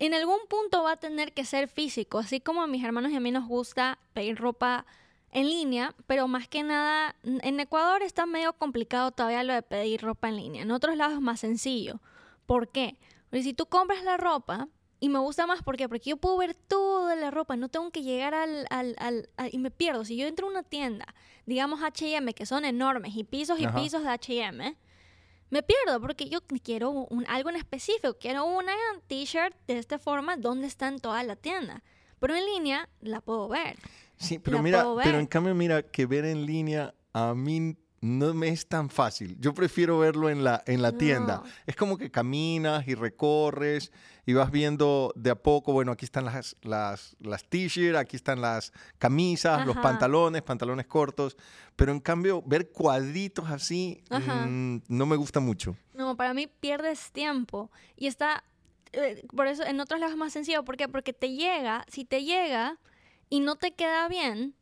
en 0.07 0.15
algún 0.15 0.39
punto 0.49 0.83
va 0.83 0.93
a 0.93 0.97
tener 0.97 1.33
que 1.33 1.45
ser 1.45 1.69
físico, 1.69 2.19
así 2.19 2.41
como 2.41 2.63
a 2.63 2.67
mis 2.67 2.83
hermanos 2.85 3.13
y 3.13 3.17
a 3.17 3.21
mí 3.21 3.31
nos 3.31 3.47
gusta 3.47 3.99
pedir 4.15 4.37
ropa 4.37 4.85
en 5.31 5.49
línea, 5.49 5.95
pero 6.07 6.29
más 6.29 6.49
que 6.49 6.63
nada, 6.63 7.17
en 7.23 7.59
Ecuador 7.61 8.03
está 8.03 8.27
medio 8.27 8.53
complicado 8.53 9.13
todavía 9.13 9.45
lo 9.45 9.55
de 9.55 9.63
pedir 9.63 10.03
ropa 10.03 10.29
en 10.29 10.37
línea. 10.37 10.63
En 10.63 10.71
otros 10.71 10.97
lados 10.97 11.15
es 11.15 11.21
más 11.21 11.41
sencillo. 11.41 12.01
¿Por 12.47 12.69
qué? 12.69 12.99
Porque 13.31 13.43
si 13.45 13.55
tú 13.55 13.67
compras 13.67 14.03
la 14.05 14.17
ropa, 14.19 14.69
y 15.01 15.09
me 15.09 15.19
gusta 15.19 15.47
más 15.47 15.63
¿por 15.65 15.77
qué? 15.77 15.89
porque 15.89 16.11
yo 16.11 16.17
puedo 16.17 16.37
ver 16.37 16.55
toda 16.55 17.17
la 17.17 17.31
ropa, 17.31 17.57
no 17.57 17.69
tengo 17.69 17.91
que 17.91 18.03
llegar 18.03 18.35
al, 18.35 18.67
al, 18.71 18.95
al- 18.99 19.29
al- 19.37 19.51
y 19.53 19.59
me 19.59 19.71
pierdo. 19.71 20.05
Si 20.05 20.17
yo 20.17 20.27
entro 20.27 20.47
a 20.47 20.51
una 20.51 20.63
tienda, 20.63 21.07
digamos 21.47 21.83
H&M, 21.83 22.35
que 22.35 22.45
son 22.47 22.65
enormes, 22.65 23.17
y 23.17 23.25
pisos 23.25 23.59
y 23.59 23.65
Ajá. 23.65 23.75
pisos 23.81 24.03
de 24.05 24.11
H&M, 24.11 24.77
me 25.53 25.63
pierdo 25.63 26.01
porque 26.01 26.29
yo 26.31 26.41
quiero 26.65 26.91
un- 26.91 27.27
algo 27.29 27.51
en 27.51 27.57
específico, 27.57 28.17
quiero 28.19 28.47
una 28.47 28.73
t-shirt 29.07 29.55
de 29.67 29.79
esta 29.79 29.99
forma 29.99 30.37
donde 30.37 30.67
está 30.67 30.89
en 30.89 30.99
toda 30.99 31.23
la 31.23 31.37
tienda. 31.37 31.83
Pero 32.19 32.35
en 32.35 32.47
línea 32.47 32.89
la 33.01 33.21
puedo 33.21 33.49
ver. 33.49 33.77
Sí, 34.17 34.39
pero 34.39 34.57
La 34.57 34.63
mira, 34.63 34.85
pero 35.03 35.19
en 35.19 35.27
cambio 35.27 35.55
mira 35.55 35.83
que 35.83 36.07
ver 36.07 36.25
en 36.25 36.47
línea 36.47 36.95
a 37.13 37.35
mí 37.35 37.77
no 38.03 38.35
me 38.35 38.49
es 38.49 38.67
tan 38.67 38.91
fácil. 38.91 39.37
Yo 39.39 39.55
prefiero 39.55 40.01
verlo 40.01 40.29
en 40.29 40.43
la 40.43 40.63
en 40.67 40.83
la 40.83 40.91
tienda. 40.91 41.41
No. 41.45 41.51
Es 41.67 41.77
como 41.77 41.97
que 41.97 42.11
caminas 42.11 42.87
y 42.89 42.97
recorres 42.97 43.93
y 44.27 44.33
vas 44.33 44.51
viendo 44.51 45.13
de 45.15 45.31
a 45.31 45.37
poco, 45.37 45.73
bueno, 45.73 45.93
aquí 45.93 46.05
están 46.05 46.25
las 46.25 46.57
las 46.63 47.17
las 47.21 47.45
t-shirts, 47.45 47.97
aquí 47.97 48.17
están 48.17 48.41
las 48.41 48.73
camisas, 48.99 49.65
los 49.65 49.77
pantalones, 49.77 50.43
pantalones 50.43 50.87
cortos, 50.87 51.37
pero 51.77 51.93
en 51.93 52.01
cambio 52.01 52.43
ver 52.43 52.71
cuadritos 52.71 53.49
así 53.49 54.03
mm, 54.11 54.79
no 54.89 55.07
me 55.07 55.15
gusta 55.15 55.39
mucho. 55.39 55.77
No, 55.95 56.17
para 56.17 56.35
mí 56.35 56.49
pierdes 56.49 57.13
tiempo. 57.13 57.71
Y 57.97 58.09
está, 58.09 58.43
eh, 58.93 59.25
por 59.35 59.47
eso 59.47 59.65
en 59.65 59.79
otros 59.81 60.01
lados 60.01 60.15
es 60.15 60.19
más 60.19 60.33
sencillo. 60.33 60.65
¿Por 60.65 60.77
qué? 60.77 60.89
Porque 60.89 61.13
te 61.13 61.31
llega, 61.31 61.85
si 61.87 62.05
te 62.05 62.25
llega 62.25 62.79
y 63.31 63.39
no 63.39 63.55
te 63.55 63.75
queda 63.75 64.09
bien, 64.09 64.57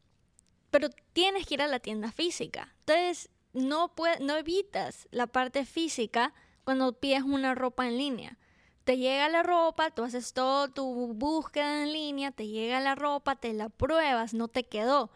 pero 0.71 0.89
tienes 1.13 1.47
que 1.47 1.55
ir 1.55 1.63
a 1.63 1.69
la 1.69 1.81
tienda 1.81 2.13
física. 2.13 2.75
Entonces, 2.81 3.31
no, 3.53 3.93
no 4.21 4.37
evitas 4.37 5.09
la 5.11 5.27
parte 5.27 5.65
física 5.65 6.35
cuando 6.65 6.93
pides 6.93 7.23
una 7.23 7.55
ropa 7.55 7.87
en 7.87 7.99
línea. 7.99 8.39
Te 8.85 8.97
llega 8.97 9.29
la 9.29 9.43
ropa, 9.43 9.91
tú 9.91 10.03
haces 10.03 10.33
todo 10.33 10.69
tu 10.69 11.15
búsqueda 11.15 11.83
en 11.83 11.93
línea, 11.93 12.31
te 12.31 12.47
llega 12.47 12.81
la 12.81 12.95
ropa, 12.95 13.37
te 13.37 13.53
la 13.53 13.69
pruebas, 13.69 14.35
no 14.35 14.49
te 14.49 14.65
quedó. 14.65 15.11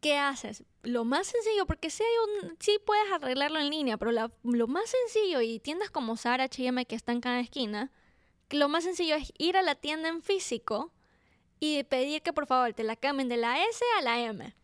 ¿Qué 0.00 0.16
haces? 0.16 0.64
Lo 0.82 1.04
más 1.04 1.26
sencillo, 1.26 1.66
porque 1.66 1.90
sí, 1.90 2.02
hay 2.02 2.48
un, 2.48 2.56
sí 2.58 2.78
puedes 2.84 3.12
arreglarlo 3.12 3.60
en 3.60 3.70
línea, 3.70 3.98
pero 3.98 4.12
lo 4.12 4.66
más 4.66 4.90
sencillo, 4.90 5.42
y 5.42 5.60
tiendas 5.60 5.90
como 5.90 6.16
Zara, 6.16 6.44
H&M 6.44 6.86
que 6.86 6.96
están 6.96 7.16
en 7.16 7.20
cada 7.20 7.40
esquina, 7.40 7.92
lo 8.48 8.68
más 8.68 8.84
sencillo 8.84 9.14
es 9.14 9.32
ir 9.38 9.56
a 9.56 9.62
la 9.62 9.74
tienda 9.74 10.08
en 10.08 10.22
físico 10.22 10.90
y 11.60 11.84
pedir 11.84 12.22
que 12.22 12.32
por 12.32 12.46
favor 12.46 12.72
te 12.72 12.82
la 12.82 12.96
cambien 12.96 13.28
de 13.28 13.36
la 13.36 13.62
S 13.62 13.84
a 13.98 14.02
la 14.02 14.20
M. 14.20 14.54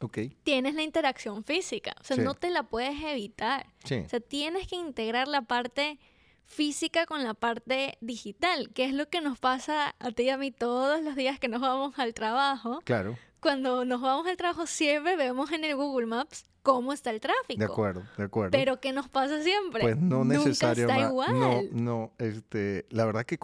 Okay. 0.00 0.36
Tienes 0.42 0.74
la 0.74 0.82
interacción 0.82 1.44
física, 1.44 1.94
o 2.00 2.04
sea, 2.04 2.16
no 2.16 2.34
te 2.34 2.50
la 2.50 2.64
puedes 2.64 3.02
evitar. 3.02 3.66
O 3.84 4.08
sea, 4.08 4.20
tienes 4.20 4.66
que 4.66 4.76
integrar 4.76 5.28
la 5.28 5.42
parte 5.42 5.98
física 6.44 7.06
con 7.06 7.24
la 7.24 7.32
parte 7.32 7.96
digital, 8.00 8.70
que 8.74 8.84
es 8.84 8.92
lo 8.92 9.08
que 9.08 9.20
nos 9.20 9.38
pasa 9.38 9.94
a 9.98 10.10
ti 10.10 10.24
y 10.24 10.30
a 10.30 10.36
mí 10.36 10.50
todos 10.50 11.02
los 11.02 11.16
días 11.16 11.38
que 11.38 11.48
nos 11.48 11.60
vamos 11.60 11.98
al 11.98 12.12
trabajo. 12.12 12.80
Claro. 12.84 13.16
Cuando 13.40 13.84
nos 13.84 14.00
vamos 14.00 14.26
al 14.26 14.36
trabajo 14.36 14.66
siempre 14.66 15.16
vemos 15.16 15.52
en 15.52 15.64
el 15.64 15.76
Google 15.76 16.06
Maps 16.06 16.44
cómo 16.62 16.92
está 16.92 17.10
el 17.10 17.20
tráfico. 17.20 17.58
De 17.58 17.66
acuerdo, 17.66 18.02
de 18.16 18.24
acuerdo. 18.24 18.50
Pero 18.50 18.80
¿qué 18.80 18.92
nos 18.92 19.08
pasa 19.08 19.42
siempre? 19.42 19.82
Pues 19.82 19.96
no 19.96 20.24
necesariamente. 20.24 20.92
Nunca 20.92 21.26
está 21.26 21.36
igual. 21.36 21.38
No, 21.38 21.62
no, 21.72 22.12
este, 22.18 22.86
la 22.90 23.04
verdad 23.04 23.24
que 23.24 23.38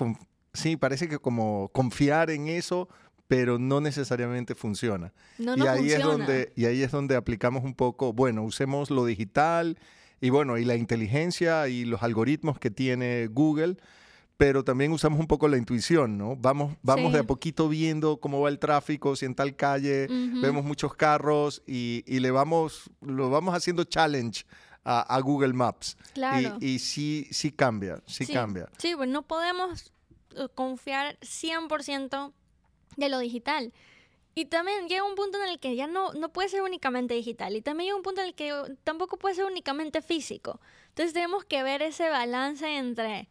sí, 0.52 0.76
parece 0.76 1.08
que 1.08 1.18
como 1.18 1.70
confiar 1.72 2.30
en 2.30 2.48
eso, 2.48 2.88
pero 3.28 3.58
no 3.58 3.80
necesariamente 3.80 4.54
funciona. 4.54 5.12
No, 5.38 5.56
y 5.56 5.66
ahí 5.66 5.78
funciona. 5.78 5.94
es 5.94 6.02
donde 6.02 6.52
y 6.56 6.64
ahí 6.64 6.82
es 6.82 6.90
donde 6.90 7.16
aplicamos 7.16 7.64
un 7.64 7.74
poco, 7.74 8.12
bueno, 8.12 8.42
usemos 8.42 8.90
lo 8.90 9.04
digital 9.04 9.78
y 10.20 10.30
bueno, 10.30 10.58
y 10.58 10.64
la 10.64 10.76
inteligencia 10.76 11.68
y 11.68 11.84
los 11.84 12.02
algoritmos 12.02 12.58
que 12.58 12.70
tiene 12.70 13.28
Google 13.28 13.76
pero 14.40 14.64
también 14.64 14.90
usamos 14.90 15.20
un 15.20 15.26
poco 15.26 15.48
la 15.48 15.58
intuición, 15.58 16.16
¿no? 16.16 16.34
Vamos, 16.34 16.74
vamos 16.80 17.12
de 17.12 17.18
a 17.18 17.24
poquito 17.24 17.68
viendo 17.68 18.20
cómo 18.20 18.40
va 18.40 18.48
el 18.48 18.58
tráfico, 18.58 19.14
si 19.14 19.26
en 19.26 19.34
tal 19.34 19.54
calle 19.54 20.06
vemos 20.40 20.64
muchos 20.64 20.94
carros 20.94 21.62
y, 21.66 22.02
le 22.06 22.30
vamos, 22.30 22.88
lo 23.02 23.28
vamos 23.28 23.54
haciendo 23.54 23.84
challenge 23.84 24.46
a, 24.82 25.20
Google 25.20 25.52
Maps. 25.52 25.98
Claro. 26.14 26.56
Y, 26.58 26.78
sí, 26.78 27.28
sí 27.30 27.52
cambia, 27.52 28.02
sí, 28.06 28.26
cambia. 28.26 28.70
Sí, 28.78 28.94
pues 28.96 29.10
no 29.10 29.20
podemos 29.20 29.92
confiar 30.54 31.18
100% 31.20 32.32
de 32.96 33.08
lo 33.08 33.18
digital. 33.18 33.72
Y 34.34 34.46
también 34.46 34.88
llega 34.88 35.02
un 35.02 35.16
punto 35.16 35.42
en 35.42 35.48
el 35.48 35.58
que 35.58 35.74
ya 35.74 35.86
no, 35.86 36.12
no 36.12 36.28
puede 36.30 36.48
ser 36.48 36.62
únicamente 36.62 37.14
digital. 37.14 37.56
Y 37.56 37.62
también 37.62 37.88
llega 37.88 37.96
un 37.96 38.02
punto 38.02 38.20
en 38.20 38.28
el 38.28 38.34
que 38.34 38.54
tampoco 38.84 39.18
puede 39.18 39.34
ser 39.34 39.44
únicamente 39.44 40.02
físico. 40.02 40.60
Entonces 40.88 41.12
tenemos 41.12 41.44
que 41.44 41.62
ver 41.62 41.82
ese 41.82 42.08
balance 42.08 42.76
entre 42.76 43.28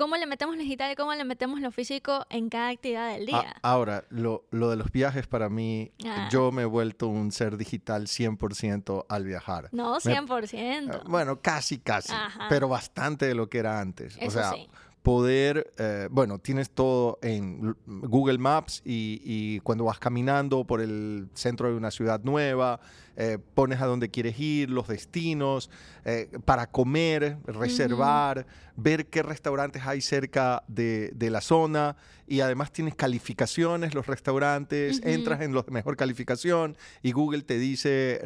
cómo 0.00 0.16
le 0.16 0.26
metemos 0.26 0.56
lo 0.56 0.62
digital 0.62 0.90
y 0.92 0.96
cómo 0.96 1.14
le 1.14 1.24
metemos 1.24 1.60
lo 1.60 1.70
físico 1.70 2.24
en 2.30 2.48
cada 2.48 2.70
actividad 2.70 3.12
del 3.12 3.26
día. 3.26 3.54
ahora, 3.60 4.04
lo, 4.08 4.46
lo, 4.50 4.70
de 4.70 4.76
los 4.76 4.90
viajes 4.90 5.26
para 5.26 5.50
mí, 5.50 5.92
ah. 6.06 6.28
yo 6.32 6.50
me 6.50 6.62
he 6.62 6.64
vuelto 6.64 7.08
un 7.08 7.30
ser 7.32 7.58
digital 7.58 8.06
100% 8.06 9.04
al 9.06 9.24
viajar. 9.24 9.68
No, 9.72 9.96
100%. 10.00 10.90
Ah, 10.90 11.02
bueno, 11.06 11.42
casi, 11.42 11.78
casi, 11.78 12.14
pero 12.48 12.66
bastante 12.66 13.26
de 13.26 13.34
lo 13.34 13.50
que 13.50 13.58
era 13.58 13.78
antes. 13.78 14.16
o 14.26 14.30
sea, 14.30 14.54
poder, 15.02 15.72
eh, 15.78 16.08
bueno, 16.10 16.38
tienes 16.38 16.70
todo 16.70 17.18
en 17.22 17.74
Google 17.86 18.38
Maps 18.38 18.82
y, 18.84 19.60
cuando 19.60 19.84
vas 19.84 19.98
caminando 19.98 20.64
por 20.64 20.80
el 20.80 21.28
centro 21.34 21.68
de 21.68 21.74
una 21.74 21.90
ciudad 21.90 22.20
nueva, 22.22 22.80
eh, 23.16 23.38
pones 23.54 23.80
a 23.80 23.86
dónde 23.86 24.10
quieres 24.10 24.38
ir, 24.38 24.70
los 24.70 24.88
destinos, 24.88 25.70
eh, 26.04 26.28
para 26.44 26.70
comer, 26.70 27.38
reservar, 27.46 28.46
ver 28.76 29.06
qué 29.06 29.22
restaurantes 29.22 29.82
hay 29.86 30.00
cerca 30.00 30.64
de, 30.68 31.12
la 31.18 31.40
zona. 31.40 31.96
Y 32.26 32.40
además 32.40 32.70
tienes 32.70 32.94
calificaciones, 32.94 33.94
los 33.94 34.06
restaurantes, 34.06 35.00
entras 35.04 35.40
en 35.40 35.52
los 35.52 35.66
de 35.66 35.72
mejor 35.72 35.96
calificación 35.96 36.76
y 37.02 37.12
Google 37.12 37.42
te 37.42 37.58
dice 37.58 38.20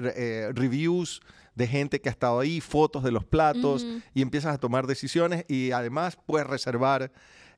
reviews 0.54 1.22
de 1.54 1.66
gente 1.66 2.00
que 2.00 2.08
ha 2.08 2.12
estado 2.12 2.40
ahí, 2.40 2.60
fotos 2.60 3.04
de 3.04 3.12
los 3.12 3.24
platos 3.24 3.86
y 4.12 4.22
empiezas 4.22 4.54
a 4.54 4.58
tomar 4.58 4.86
decisiones 4.86 5.44
y 5.48 5.70
además 5.70 6.18
puedes 6.26 6.46
reservar 6.46 7.12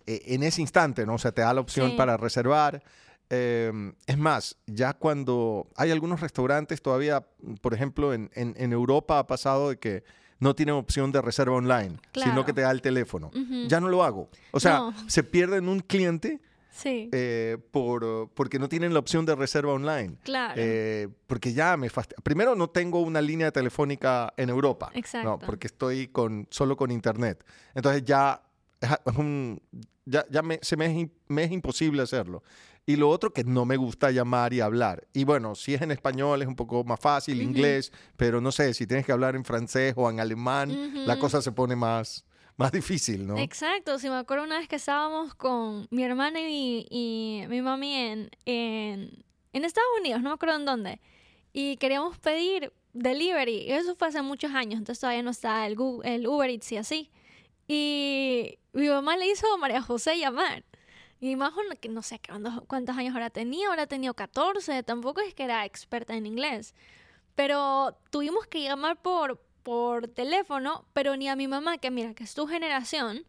eh, 0.06 0.22
en 0.26 0.42
ese 0.42 0.60
instante, 0.60 1.06
¿no? 1.06 1.14
O 1.14 1.18
sea, 1.18 1.32
te 1.32 1.42
da 1.42 1.52
la 1.54 1.60
opción 1.60 1.96
para 1.96 2.16
reservar. 2.16 2.82
Em, 3.28 3.94
es 4.06 4.18
más, 4.18 4.56
ya 4.66 4.92
cuando 4.92 5.66
hay 5.76 5.90
algunos 5.90 6.20
restaurantes 6.20 6.80
todavía, 6.80 7.26
por 7.60 7.74
ejemplo, 7.74 8.14
en, 8.14 8.30
Europa 8.72 9.18
ha 9.18 9.26
pasado 9.26 9.70
de 9.70 9.78
que 9.78 10.04
no 10.38 10.54
tienen 10.54 10.74
opción 10.74 11.10
de 11.10 11.22
reserva 11.22 11.56
online, 11.56 11.96
sino 12.14 12.44
que 12.44 12.52
te 12.52 12.60
da 12.60 12.70
el 12.70 12.82
teléfono. 12.82 13.30
Ya 13.68 13.80
no 13.80 13.88
lo 13.88 14.04
hago. 14.04 14.28
O 14.52 14.60
sea, 14.60 14.92
se 15.08 15.24
pierde 15.24 15.56
en 15.56 15.68
un 15.68 15.80
cliente 15.80 16.40
Sí. 16.76 17.08
Eh, 17.12 17.56
por, 17.70 18.30
porque 18.34 18.58
no 18.58 18.68
tienen 18.68 18.92
la 18.92 19.00
opción 19.00 19.24
de 19.24 19.34
reserva 19.34 19.72
online. 19.72 20.16
Claro. 20.22 20.54
Eh, 20.56 21.08
porque 21.26 21.54
ya 21.54 21.76
me 21.76 21.88
fastidia. 21.88 22.22
Primero, 22.22 22.54
no 22.54 22.68
tengo 22.68 23.00
una 23.00 23.20
línea 23.20 23.50
telefónica 23.50 24.32
en 24.36 24.50
Europa. 24.50 24.90
Exacto. 24.94 25.28
No, 25.28 25.38
porque 25.38 25.68
estoy 25.68 26.08
con, 26.08 26.46
solo 26.50 26.76
con 26.76 26.90
internet. 26.90 27.44
Entonces 27.74 28.04
ya, 28.04 28.42
ya, 30.04 30.26
ya 30.30 30.42
me, 30.42 30.58
se 30.60 30.76
me 30.76 30.86
es, 30.86 31.08
me 31.28 31.44
es 31.44 31.52
imposible 31.52 32.02
hacerlo. 32.02 32.42
Y 32.88 32.94
lo 32.94 33.08
otro 33.08 33.32
que 33.32 33.42
no 33.42 33.64
me 33.64 33.76
gusta 33.76 34.12
llamar 34.12 34.52
y 34.52 34.60
hablar. 34.60 35.08
Y 35.12 35.24
bueno, 35.24 35.56
si 35.56 35.74
es 35.74 35.82
en 35.82 35.90
español 35.90 36.40
es 36.42 36.46
un 36.46 36.54
poco 36.54 36.84
más 36.84 37.00
fácil, 37.00 37.42
inglés, 37.42 37.90
pero 38.16 38.40
no 38.40 38.52
sé, 38.52 38.74
si 38.74 38.86
tienes 38.86 39.04
que 39.04 39.10
hablar 39.10 39.34
en 39.34 39.44
francés 39.44 39.94
o 39.96 40.08
en 40.08 40.20
alemán, 40.20 40.72
la 41.04 41.18
cosa 41.18 41.42
se 41.42 41.50
pone 41.50 41.74
más, 41.74 42.24
más 42.58 42.72
difícil, 42.72 43.26
¿no? 43.26 43.38
Exacto, 43.38 43.98
si 43.98 44.08
me 44.08 44.16
acuerdo 44.16 44.44
una 44.44 44.58
vez 44.58 44.68
que 44.68 44.76
estábamos 44.76 45.34
con 45.34 45.86
mi 45.90 46.02
hermana 46.04 46.40
y, 46.40 47.44
mi 47.48 47.62
mami 47.62 47.94
en, 47.94 48.30
en, 48.44 49.64
Estados 49.64 49.88
Unidos, 50.00 50.22
no 50.22 50.30
me 50.30 50.34
acuerdo 50.34 50.56
en 50.56 50.64
dónde, 50.64 51.00
y 51.52 51.76
queríamos 51.76 52.18
pedir 52.18 52.72
delivery, 52.92 53.62
y 53.62 53.72
eso 53.72 53.96
fue 53.96 54.08
hace 54.08 54.22
muchos 54.22 54.52
años, 54.52 54.78
entonces 54.78 55.00
todavía 55.00 55.22
no 55.22 55.30
está 55.30 55.66
el, 55.66 55.76
el 56.04 56.26
Uber 56.26 56.50
Eats 56.50 56.72
y 56.72 56.76
así. 56.76 57.10
Y 57.68 58.58
mi 58.72 58.88
mamá 58.88 59.16
le 59.16 59.26
hizo 59.26 59.52
a 59.52 59.56
María 59.56 59.82
José 59.82 60.18
llamar. 60.18 60.64
Y 61.20 61.34
más 61.36 61.52
que 61.80 61.88
no 61.88 62.02
sé 62.02 62.20
cuántos, 62.68 62.96
años 62.96 63.14
ahora 63.14 63.30
tenía, 63.30 63.68
ahora 63.68 63.86
tenido 63.86 64.14
14, 64.14 64.82
tampoco 64.82 65.20
es 65.22 65.34
que 65.34 65.44
era 65.44 65.64
experta 65.64 66.14
en 66.14 66.26
inglés. 66.26 66.74
Pero 67.34 67.96
tuvimos 68.10 68.46
que 68.46 68.62
llamar 68.62 69.00
por, 69.00 69.42
por 69.66 70.06
teléfono, 70.06 70.86
pero 70.92 71.16
ni 71.16 71.28
a 71.28 71.34
mi 71.34 71.48
mamá, 71.48 71.78
que 71.78 71.90
mira, 71.90 72.14
que 72.14 72.22
es 72.22 72.34
tu 72.34 72.46
generación, 72.46 73.26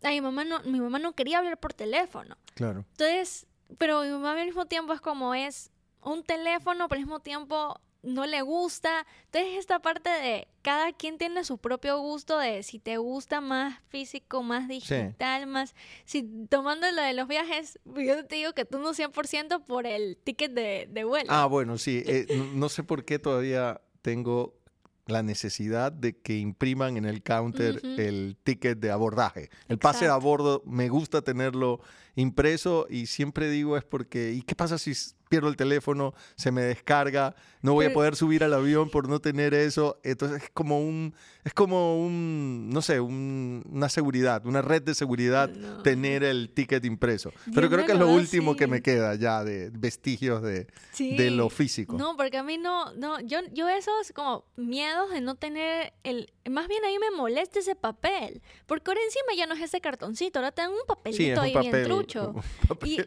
a 0.00 0.10
mi 0.10 0.20
mamá 0.20 0.44
no, 0.44 0.60
mi 0.62 0.78
mamá 0.78 1.00
no 1.00 1.16
quería 1.16 1.38
hablar 1.38 1.58
por 1.58 1.74
teléfono. 1.74 2.36
Claro. 2.54 2.84
Entonces, 2.92 3.48
pero 3.76 4.02
mi 4.02 4.10
mamá 4.10 4.38
al 4.38 4.46
mismo 4.46 4.66
tiempo 4.66 4.92
es 4.92 5.00
como 5.00 5.34
es 5.34 5.72
un 6.02 6.22
teléfono, 6.22 6.86
pero 6.86 7.00
al 7.00 7.04
mismo 7.04 7.18
tiempo 7.18 7.80
no 8.04 8.26
le 8.26 8.42
gusta. 8.42 9.04
Entonces, 9.24 9.58
esta 9.58 9.80
parte 9.80 10.08
de 10.08 10.46
cada 10.62 10.92
quien 10.92 11.18
tiene 11.18 11.42
su 11.42 11.58
propio 11.58 11.98
gusto 11.98 12.38
de 12.38 12.62
si 12.62 12.78
te 12.78 12.98
gusta 12.98 13.40
más 13.40 13.80
físico, 13.88 14.44
más 14.44 14.68
digital, 14.68 15.48
más... 15.48 15.74
Si 16.04 16.22
tomando 16.48 16.88
lo 16.92 17.02
de 17.02 17.12
los 17.12 17.26
viajes, 17.26 17.80
yo 17.84 18.24
te 18.24 18.36
digo 18.36 18.52
que 18.52 18.66
tú 18.66 18.78
no 18.78 18.94
100% 18.94 19.64
por 19.64 19.84
el 19.84 20.16
ticket 20.22 20.52
de, 20.52 20.86
de 20.88 21.02
vuelo. 21.02 21.26
Ah, 21.28 21.46
bueno, 21.46 21.76
sí. 21.76 22.04
Eh, 22.06 22.40
no 22.54 22.68
sé 22.68 22.84
por 22.84 23.04
qué 23.04 23.18
todavía 23.18 23.80
tengo 24.02 24.54
la 25.06 25.22
necesidad 25.22 25.92
de 25.92 26.18
que 26.18 26.36
impriman 26.36 26.96
en 26.96 27.04
el 27.04 27.22
counter 27.22 27.80
el 27.82 28.36
ticket 28.42 28.78
de 28.78 28.90
abordaje. 28.90 29.50
El 29.68 29.78
pase 29.78 30.08
a 30.08 30.16
bordo, 30.16 30.62
me 30.66 30.88
gusta 30.88 31.22
tenerlo 31.22 31.80
impreso 32.16 32.86
y 32.90 33.06
siempre 33.06 33.48
digo 33.48 33.76
es 33.76 33.84
porque, 33.84 34.32
¿y 34.32 34.42
qué 34.42 34.54
pasa 34.54 34.78
si 34.78 34.92
pierdo 35.28 35.48
el 35.48 35.56
teléfono, 35.56 36.14
se 36.36 36.50
me 36.52 36.62
descarga, 36.62 37.34
no 37.62 37.74
voy 37.74 37.86
a 37.86 37.92
poder 37.92 38.16
subir 38.16 38.44
al 38.44 38.54
avión 38.54 38.90
por 38.90 39.08
no 39.08 39.20
tener 39.20 39.54
eso. 39.54 39.98
Entonces 40.04 40.44
es 40.44 40.50
como 40.50 40.80
un, 40.80 41.14
es 41.44 41.52
como 41.52 42.00
un, 42.00 42.70
no 42.70 42.82
sé, 42.82 43.00
una 43.00 43.88
seguridad, 43.88 44.46
una 44.46 44.62
red 44.62 44.82
de 44.82 44.94
seguridad 44.94 45.50
tener 45.82 46.22
el 46.22 46.50
ticket 46.50 46.84
impreso. 46.84 47.32
Pero 47.54 47.68
creo 47.68 47.84
que 47.84 47.92
es 47.92 47.98
lo 47.98 48.08
último 48.08 48.56
que 48.56 48.66
me 48.66 48.82
queda 48.82 49.14
ya 49.16 49.42
de 49.44 49.70
vestigios 49.70 50.42
de, 50.42 50.66
de 50.98 51.30
lo 51.30 51.50
físico. 51.50 51.96
No, 51.96 52.16
porque 52.16 52.38
a 52.38 52.42
mí 52.42 52.58
no, 52.58 52.92
no, 52.94 53.20
yo, 53.20 53.40
yo 53.52 53.68
esos 53.68 54.12
como 54.12 54.44
miedos 54.56 55.10
de 55.10 55.20
no 55.20 55.34
tener 55.34 55.92
el, 56.04 56.32
más 56.48 56.68
bien 56.68 56.84
a 56.84 56.88
mí 56.88 56.98
me 56.98 57.10
molesta 57.16 57.58
ese 57.58 57.74
papel, 57.74 58.42
porque 58.66 58.90
ahora 58.90 59.00
encima 59.04 59.34
ya 59.36 59.46
no 59.46 59.54
es 59.54 59.62
ese 59.62 59.80
cartoncito, 59.80 60.38
ahora 60.38 60.52
tengo 60.52 60.74
un 60.74 60.86
papelito 60.86 61.40
ahí 61.40 61.54
bien 61.58 61.84
trucho. 61.84 62.34
Y, 62.84 63.00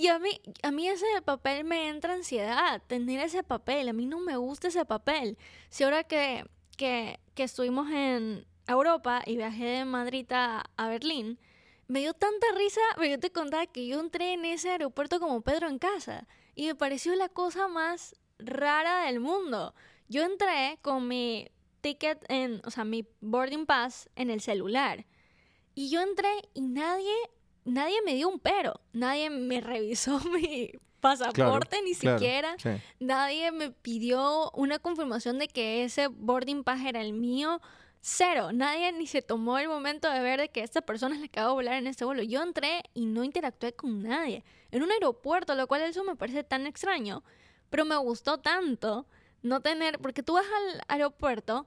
y 0.00 0.08
a 0.08 0.18
mí, 0.18 0.40
a 0.62 0.70
mí 0.70 0.88
ese 0.88 1.04
papel 1.26 1.64
me 1.64 1.88
entra 1.88 2.14
ansiedad, 2.14 2.80
tener 2.86 3.20
ese 3.20 3.42
papel. 3.42 3.86
A 3.86 3.92
mí 3.92 4.06
no 4.06 4.18
me 4.18 4.34
gusta 4.38 4.68
ese 4.68 4.86
papel. 4.86 5.36
Si 5.68 5.84
ahora 5.84 6.04
que, 6.04 6.46
que, 6.78 7.20
que 7.34 7.42
estuvimos 7.42 7.90
en 7.90 8.46
Europa 8.66 9.20
y 9.26 9.36
viajé 9.36 9.66
de 9.66 9.84
Madrid 9.84 10.26
a, 10.30 10.64
Berlín, 10.88 11.38
me 11.86 12.00
dio 12.00 12.14
tanta 12.14 12.46
risa, 12.56 12.80
pero 12.96 13.10
yo 13.10 13.20
te 13.20 13.30
contaba 13.30 13.66
que 13.66 13.86
yo 13.86 14.00
entré 14.00 14.32
en 14.32 14.46
ese 14.46 14.70
aeropuerto 14.70 15.20
como 15.20 15.42
Pedro 15.42 15.68
en 15.68 15.78
casa 15.78 16.26
y 16.54 16.68
me 16.68 16.74
pareció 16.74 17.14
la 17.14 17.28
cosa 17.28 17.68
más 17.68 18.16
rara 18.38 19.04
del 19.04 19.20
mundo. 19.20 19.74
Yo 20.08 20.22
entré 20.22 20.78
con 20.80 21.08
mi 21.08 21.50
ticket 21.82 22.24
en, 22.30 22.62
o 22.64 22.70
sea, 22.70 22.84
mi 22.84 23.06
boarding 23.20 23.66
pass 23.66 24.08
en 24.16 24.30
el 24.30 24.40
celular. 24.40 25.04
Y 25.74 25.90
yo 25.90 26.00
entré 26.00 26.30
y 26.54 26.62
nadie, 26.62 27.12
nadie 27.70 27.96
me 28.04 28.14
dio 28.14 28.28
un 28.28 28.38
pero. 28.38 28.80
Nadie 28.92 29.30
me 29.30 29.60
revisó 29.60 30.20
mi 30.30 30.72
pasaporte 31.00 31.82
ni 31.82 31.94
siquiera. 31.94 32.56
Nadie 32.98 33.52
me 33.52 33.70
pidió 33.70 34.50
una 34.52 34.78
confirmación 34.78 35.38
de 35.38 35.48
que 35.48 35.84
ese 35.84 36.08
boarding 36.08 36.64
pass 36.64 36.84
era 36.84 37.00
el 37.00 37.12
mío. 37.12 37.60
Cero. 38.02 38.52
Nadie 38.52 38.92
ni 38.92 39.06
se 39.06 39.20
tomó 39.20 39.58
el 39.58 39.68
momento 39.68 40.10
de 40.10 40.20
ver 40.20 40.40
de 40.40 40.48
que 40.48 40.62
esta 40.62 40.80
persona 40.80 41.16
le 41.16 41.26
acaba 41.26 41.48
de 41.48 41.54
volar 41.54 41.74
en 41.74 41.86
este 41.86 42.04
vuelo. 42.04 42.22
Yo 42.22 42.42
entré 42.42 42.82
y 42.94 43.04
no 43.06 43.24
interactué 43.24 43.74
con 43.74 44.02
nadie. 44.02 44.42
En 44.70 44.82
un 44.82 44.90
aeropuerto, 44.90 45.54
lo 45.54 45.66
cual 45.66 45.82
eso 45.82 46.02
me 46.04 46.16
parece 46.16 46.42
tan 46.42 46.66
extraño. 46.66 47.22
Pero 47.68 47.84
me 47.84 47.96
gustó 47.96 48.38
tanto 48.38 49.06
no 49.42 49.60
tener, 49.60 49.98
porque 49.98 50.22
tú 50.22 50.34
vas 50.34 50.46
al 50.46 50.82
aeropuerto 50.88 51.66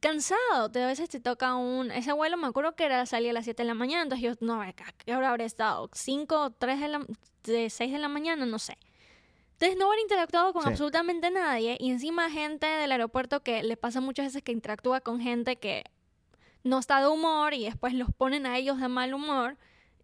cansado, 0.00 0.70
te, 0.70 0.82
a 0.82 0.86
veces 0.86 1.08
te 1.08 1.20
toca 1.20 1.54
un, 1.56 1.90
ese 1.90 2.12
vuelo 2.12 2.36
me 2.36 2.46
acuerdo 2.46 2.74
que 2.74 2.84
era 2.84 3.04
salir 3.06 3.30
a 3.30 3.32
las 3.34 3.44
7 3.44 3.62
de 3.62 3.66
la 3.66 3.74
mañana, 3.74 4.02
entonces 4.02 4.24
yo, 4.24 4.46
no, 4.46 4.62
¿qué 5.04 5.14
hora 5.14 5.30
habré 5.30 5.44
estado? 5.44 5.90
5, 5.92 6.52
3 6.58 6.80
de 6.80 6.88
la, 6.88 7.06
de 7.44 7.70
6 7.70 7.92
de 7.92 7.98
la 7.98 8.08
mañana, 8.08 8.46
no 8.46 8.58
sé. 8.58 8.78
Entonces 9.52 9.76
no 9.76 9.86
haber 9.86 9.98
interactuado 9.98 10.52
con 10.52 10.68
absolutamente 10.68 11.32
nadie 11.32 11.76
y 11.80 11.90
encima 11.90 12.30
gente 12.30 12.64
del 12.66 12.92
aeropuerto 12.92 13.42
que 13.42 13.64
le 13.64 13.76
pasa 13.76 14.00
muchas 14.00 14.26
veces 14.26 14.42
que 14.44 14.52
interactúa 14.52 15.00
con 15.00 15.20
gente 15.20 15.56
que 15.56 15.82
no 16.62 16.78
está 16.78 17.00
de 17.00 17.08
humor 17.08 17.54
y 17.54 17.64
después 17.64 17.92
los 17.92 18.12
ponen 18.12 18.46
a 18.46 18.56
ellos 18.56 18.78
de 18.78 18.86
mal 18.86 19.14
humor. 19.14 19.56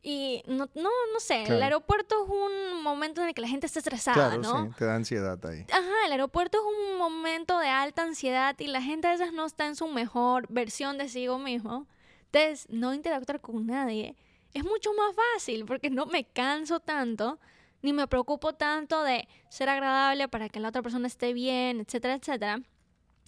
Y 0.07 0.43
no, 0.47 0.69
no, 0.75 0.91
no 1.15 1.19
sé, 1.19 1.45
el 1.45 1.63
aeropuerto 1.63 2.25
es 2.25 2.31
un 2.31 2.83
momento 2.83 3.23
en 3.23 3.29
el 3.29 3.35
que 3.35 3.41
la 3.41 3.49
gente 3.49 3.65
está 3.67 3.79
estresada, 3.79 4.37
claro, 4.37 4.67
Sí, 4.67 4.75
te 4.77 4.85
da 4.85 4.97
ansiedad 4.97 5.47
ahí. 5.47 5.65
Ajá, 5.73 6.05
el 6.05 6.13
aeropuerto 6.13 6.59
es 6.59 6.65
un 6.65 6.99
momento 6.99 7.59
de 7.59 7.69
alta 7.69 8.03
ansiedad 8.03 8.55
y 8.59 8.67
la 8.67 8.83
gente 8.83 9.09
a 9.09 9.13
veces 9.13 9.33
no 9.33 9.47
está 9.47 9.67
en 9.67 9.77
su 9.77 9.89
mejor 9.89 10.47
versión 10.51 10.99
de 10.99 11.09
sí 11.09 11.27
mismo. 11.29 11.87
Entonces, 12.27 12.67
no 12.69 12.93
interactuar 12.93 13.41
con 13.41 13.65
nadie 13.67 14.15
es 14.53 14.63
mucho 14.63 14.93
más 14.93 15.15
fácil 15.15 15.65
porque 15.65 15.89
no 15.89 16.05
me 16.05 16.25
canso 16.25 16.81
tanto 16.81 17.41
ni 17.83 17.93
me 17.93 18.07
preocupo 18.07 18.55
tanto 18.55 19.03
de 19.03 19.27
ser 19.49 19.69
agradable 19.69 20.29
para 20.29 20.51
que 20.51 20.61
la 20.61 20.69
otra 20.69 20.83
persona 20.83 21.07
esté 21.07 21.33
bien, 21.33 21.81
etcétera, 21.81 22.15
etcétera. 22.15 22.61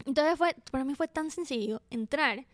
Entonces, 0.04 0.37
fue, 0.37 0.54
para 0.71 0.85
mí 0.85 0.95
fue 0.95 1.09
tan 1.09 1.30
sencillo 1.30 1.80
entrar 1.90 2.47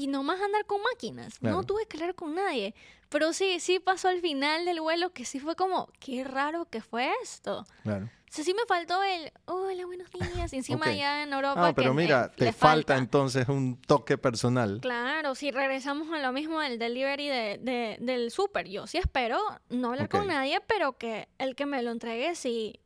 y 0.00 0.06
no 0.06 0.22
más 0.22 0.40
andar 0.40 0.64
con 0.64 0.80
máquinas. 0.82 1.42
No 1.42 1.62
tuve 1.62 1.86
que 1.86 1.98
hablar 1.98 2.14
con 2.14 2.34
nadie. 2.34 2.74
Pero 3.10 3.34
sí, 3.34 3.60
sí 3.60 3.80
pasó 3.80 4.08
al 4.08 4.20
final 4.22 4.64
del 4.64 4.80
vuelo 4.80 5.12
que 5.12 5.26
sí 5.26 5.40
fue 5.40 5.56
como, 5.56 5.90
qué 5.98 6.24
raro 6.24 6.64
que 6.64 6.80
fue 6.80 7.10
esto. 7.22 7.66
Claro. 7.82 8.06
O 8.06 8.32
sea, 8.32 8.44
sí 8.44 8.54
me 8.54 8.62
faltó 8.66 9.02
el, 9.02 9.30
hola, 9.44 9.84
buenos 9.84 10.08
días. 10.10 10.54
Encima 10.54 10.86
allá 10.86 11.22
en 11.24 11.34
Europa. 11.34 11.60
No, 11.60 11.74
pero 11.74 11.92
mira, 11.92 12.30
te 12.30 12.50
falta, 12.52 12.96
entonces 12.96 13.46
un 13.48 13.76
toque 13.76 14.16
personal. 14.16 14.78
Claro, 14.80 15.34
si 15.34 15.50
regresamos 15.50 16.10
a 16.12 16.18
lo 16.18 16.32
mismo 16.32 16.60
del 16.60 16.78
delivery 16.78 17.28
de, 17.28 17.98
del 18.00 18.30
súper. 18.30 18.68
Yo 18.68 18.86
sí 18.86 18.96
espero 18.96 19.38
no 19.68 19.88
hablar 19.88 20.08
con 20.08 20.28
nadie, 20.28 20.60
pero 20.66 20.96
que 20.96 21.28
el 21.36 21.56
que 21.56 21.66
me 21.66 21.82
lo 21.82 21.90
entregue 21.90 22.34
sí 22.36 22.80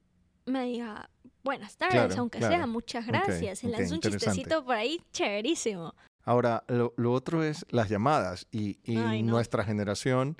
me 0.46 0.64
diga, 0.64 1.10
buenas 1.44 1.76
tardes, 1.76 2.16
aunque 2.16 2.40
sea, 2.40 2.66
muchas 2.66 3.06
gracias. 3.06 3.62
y 3.62 3.68
lanza 3.68 3.94
un 3.94 4.00
chistecito 4.00 4.64
por 4.64 4.74
ahí, 4.74 5.00
chéverísimo. 5.12 5.94
Ahora, 6.24 6.64
lo, 6.68 7.12
otro 7.12 7.42
es 7.42 7.66
las 7.70 7.88
llamadas 7.88 8.46
y, 8.50 8.78
nuestra 9.22 9.64
generación 9.64 10.36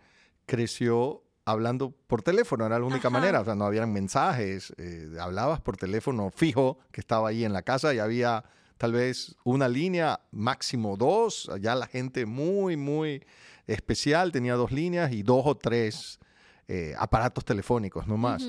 creció 0.46 1.22
hablando 1.44 1.90
por 2.06 2.22
teléfono, 2.22 2.64
era 2.64 2.78
la 2.78 2.84
única 2.84 3.10
manera, 3.10 3.40
o 3.40 3.44
sea, 3.44 3.54
no 3.54 3.66
habían 3.66 3.92
mensajes, 3.92 4.72
eh, 4.78 5.10
hablabas 5.20 5.60
por 5.60 5.76
teléfono 5.76 6.30
fijo 6.34 6.78
que 6.90 7.00
estaba 7.00 7.28
ahí 7.28 7.44
en 7.44 7.52
la 7.52 7.62
casa 7.62 7.92
y 7.92 7.98
había 7.98 8.44
tal 8.78 8.92
vez 8.92 9.36
una 9.44 9.68
línea, 9.68 10.20
máximo 10.30 10.96
dos, 10.96 11.50
ya 11.60 11.74
la 11.74 11.86
gente 11.86 12.24
muy, 12.24 12.76
muy 12.76 13.24
especial 13.66 14.32
tenía 14.32 14.54
dos 14.54 14.72
líneas 14.72 15.12
y 15.12 15.22
dos 15.22 15.42
o 15.46 15.54
tres 15.54 16.18
eh, 16.66 16.94
aparatos 16.98 17.44
telefónicos, 17.44 18.06
no 18.06 18.16
más. 18.16 18.46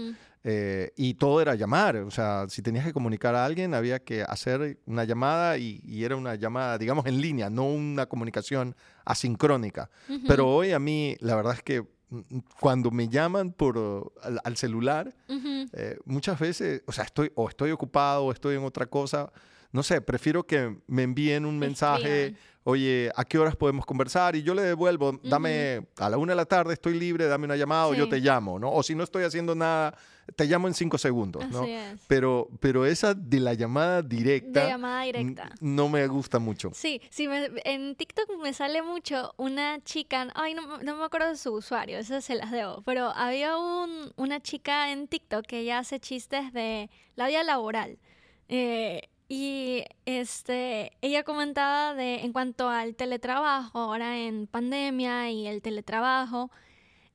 Eh, 0.48 0.92
y 0.96 1.16
todo 1.16 1.42
era 1.42 1.56
llamar, 1.56 1.96
o 1.98 2.12
sea, 2.12 2.46
si 2.50 2.62
tenías 2.62 2.86
que 2.86 2.94
comunicar 2.94 3.34
a 3.34 3.44
alguien 3.44 3.74
había 3.74 3.98
que 3.98 4.22
hacer 4.22 4.78
una 4.86 5.04
llamada 5.04 5.58
y, 5.58 5.82
era 6.04 6.16
una 6.16 6.36
llamada, 6.36 6.78
digamos, 6.78 7.08
en 7.08 7.20
línea, 7.20 7.50
no 7.50 7.66
una 7.66 8.06
comunicación 8.06 8.76
asincrónica. 9.06 9.90
Pero 10.28 10.48
hoy 10.48 10.72
a 10.72 10.78
mí, 10.78 11.18
la 11.20 11.36
verdad 11.36 11.54
es 11.56 11.64
que 11.64 11.82
mm, 11.82 12.38
cuando 12.60 12.92
me 12.92 13.10
llaman 13.10 13.54
por 13.54 14.14
al, 14.44 14.56
celular, 14.56 15.16
eh, 15.28 15.98
muchas 16.06 16.40
veces, 16.40 16.84
o 16.86 16.92
sea, 16.92 17.06
estoy 17.06 17.32
o 17.34 17.50
estoy 17.50 17.72
ocupado 17.72 18.26
o 18.26 18.32
estoy 18.32 18.56
en 18.56 18.64
otra 18.66 18.86
cosa, 18.86 19.32
no 19.76 19.84
sé, 19.84 20.00
prefiero 20.00 20.48
que 20.48 20.78
me 20.88 21.04
envíen 21.04 21.46
un 21.46 21.60
mensaje 21.60 22.36
oye, 22.66 23.12
¿a 23.16 23.24
qué 23.24 23.38
horas 23.38 23.56
podemos 23.56 23.86
conversar? 23.86 24.36
Y 24.36 24.42
yo 24.42 24.56
le 24.56 24.64
devuelvo, 24.64 25.20
dame 25.24 25.86
a 25.98 26.10
la 26.10 26.18
una 26.18 26.32
de 26.32 26.36
la 26.36 26.46
tarde, 26.46 26.74
estoy 26.74 26.98
libre, 26.98 27.28
dame 27.28 27.46
una 27.46 27.56
llamada 27.56 27.88
o 27.88 27.94
yo 27.94 28.10
te 28.10 28.20
llamo, 28.20 28.58
¿no? 28.58 28.72
O 28.72 28.82
si 28.82 28.96
no 28.96 29.04
estoy 29.04 29.24
haciendo 29.24 29.54
nada, 29.54 29.96
te 30.36 30.46
llamo 30.46 30.68
en 30.68 30.74
cinco 30.74 30.98
segundos, 30.98 31.48
¿no? 31.50 31.64
Pero, 32.08 32.50
pero 32.60 32.88
esa 32.88 33.14
de 33.14 33.40
la 33.40 33.54
llamada 33.54 34.02
directa. 34.02 34.62
De 34.62 34.68
llamada 34.68 35.04
directa. 35.04 35.52
No 35.62 35.90
me 35.90 36.08
gusta 36.08 36.40
mucho. 36.40 36.72
Sí, 36.74 37.00
sí, 37.12 37.28
en 37.66 37.96
TikTok 37.96 38.32
me 38.42 38.52
sale 38.52 38.82
mucho 38.82 39.36
una 39.38 39.80
chica, 39.84 40.28
ay, 40.34 40.56
no, 40.56 40.80
no, 40.80 40.98
me 40.98 41.04
acuerdo 41.04 41.30
de 41.30 41.38
su 41.38 41.54
usuario, 41.54 42.00
eso 42.00 42.20
se 42.20 42.34
las 42.34 42.50
debo, 42.50 42.82
pero 42.82 43.12
había 43.16 43.58
un, 43.58 44.12
una 44.16 44.40
chica 44.40 44.92
en 44.92 45.08
TikTok 45.08 45.46
que 45.46 45.60
ella 45.60 45.78
hace 45.78 46.00
chistes 46.00 46.52
de 46.52 46.90
la 47.16 47.28
vida 47.28 47.44
laboral. 47.44 48.00
Eh, 48.48 49.02
y 49.28 49.84
este, 50.06 50.92
ella 51.02 51.24
comentaba 51.24 51.96
de 51.96 52.22
en 52.22 52.32
cuanto 52.32 52.70
al 52.70 52.96
teletrabajo, 52.96 53.80
ahora 53.80 54.20
en 54.20 54.48
pandemia 54.48 55.32
y 55.32 55.48
el 55.48 55.62
teletrabajo, 55.62 56.52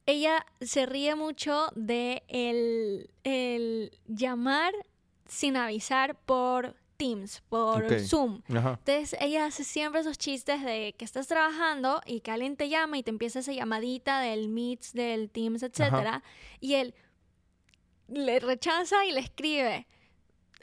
ella 0.06 0.44
se 0.60 0.86
ríe 0.86 1.14
mucho 1.14 1.68
de 1.76 2.24
el, 2.28 3.10
el 3.22 3.92
llamar 4.06 4.72
sin 5.26 5.56
avisar 5.56 6.16
por 6.16 6.74
Teams, 6.96 7.42
por 7.48 8.00
Zoom. 8.00 8.42
Entonces 8.48 9.16
ella 9.20 9.46
hace 9.46 9.64
siempre 9.64 10.00
esos 10.00 10.18
chistes 10.18 10.62
de 10.64 10.94
que 10.98 11.04
estás 11.04 11.28
trabajando 11.28 12.02
y 12.04 12.20
que 12.20 12.30
alguien 12.30 12.56
te 12.56 12.68
llama 12.68 12.98
y 12.98 13.02
te 13.02 13.10
empieza 13.10 13.38
esa 13.38 13.52
llamadita 13.52 14.20
del 14.20 14.48
Meets, 14.48 14.92
del 14.92 15.30
Teams, 15.30 15.62
etcétera, 15.62 16.22
y 16.60 16.74
él 16.74 16.94
le 18.08 18.40
rechaza 18.40 19.06
y 19.06 19.12
le 19.12 19.20
escribe 19.20 19.86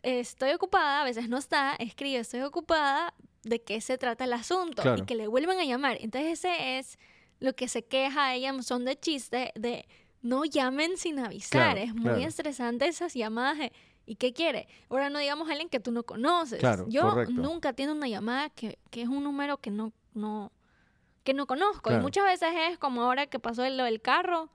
estoy 0.07 0.51
ocupada, 0.51 1.01
a 1.01 1.03
veces 1.03 1.27
no 1.27 1.37
está, 1.37 1.75
escribe, 1.79 2.19
estoy 2.19 2.41
ocupada, 2.41 3.13
de 3.43 3.61
qué 3.61 3.81
se 3.81 3.97
trata 3.97 4.25
el 4.25 4.33
asunto 4.33 4.83
y 4.95 5.03
que 5.03 5.15
le 5.15 5.27
vuelvan 5.27 5.59
a 5.59 5.65
llamar. 5.65 5.97
Entonces 5.99 6.39
ese 6.43 6.79
es 6.79 6.97
lo 7.39 7.53
que 7.53 7.67
se 7.67 7.85
queja 7.85 8.27
a 8.27 8.35
ella, 8.35 8.53
son 8.61 8.85
de 8.85 8.99
chiste, 8.99 9.51
de 9.55 9.87
no 10.21 10.45
llamen 10.45 10.97
sin 10.97 11.19
avisar. 11.19 11.77
es 11.77 11.93
muy 11.93 12.23
estresante 12.23 12.87
esas 12.87 13.13
llamadas 13.13 13.57
¿y 14.05 14.15
qué 14.15 14.33
quiere? 14.33 14.67
Ahora 14.89 15.09
no 15.09 15.19
digamos 15.19 15.47
a 15.49 15.51
alguien 15.51 15.69
que 15.69 15.79
tú 15.79 15.91
no 15.91 16.03
conoces. 16.03 16.61
Yo 16.87 17.25
nunca 17.25 17.73
tengo 17.73 17.91
una 17.91 18.07
llamada 18.07 18.49
que, 18.49 18.79
que, 18.89 19.01
es 19.01 19.07
un 19.07 19.23
número 19.23 19.57
que 19.57 19.69
no, 19.69 19.91
no, 20.13 20.51
que 21.23 21.33
no 21.33 21.45
conozco. 21.45 21.91
Y 21.91 21.97
muchas 21.97 22.25
veces 22.25 22.49
es 22.71 22.77
como 22.77 23.03
ahora 23.03 23.27
que 23.27 23.39
pasó 23.39 23.67
lo 23.69 23.83
del 23.83 24.01
carro 24.01 24.49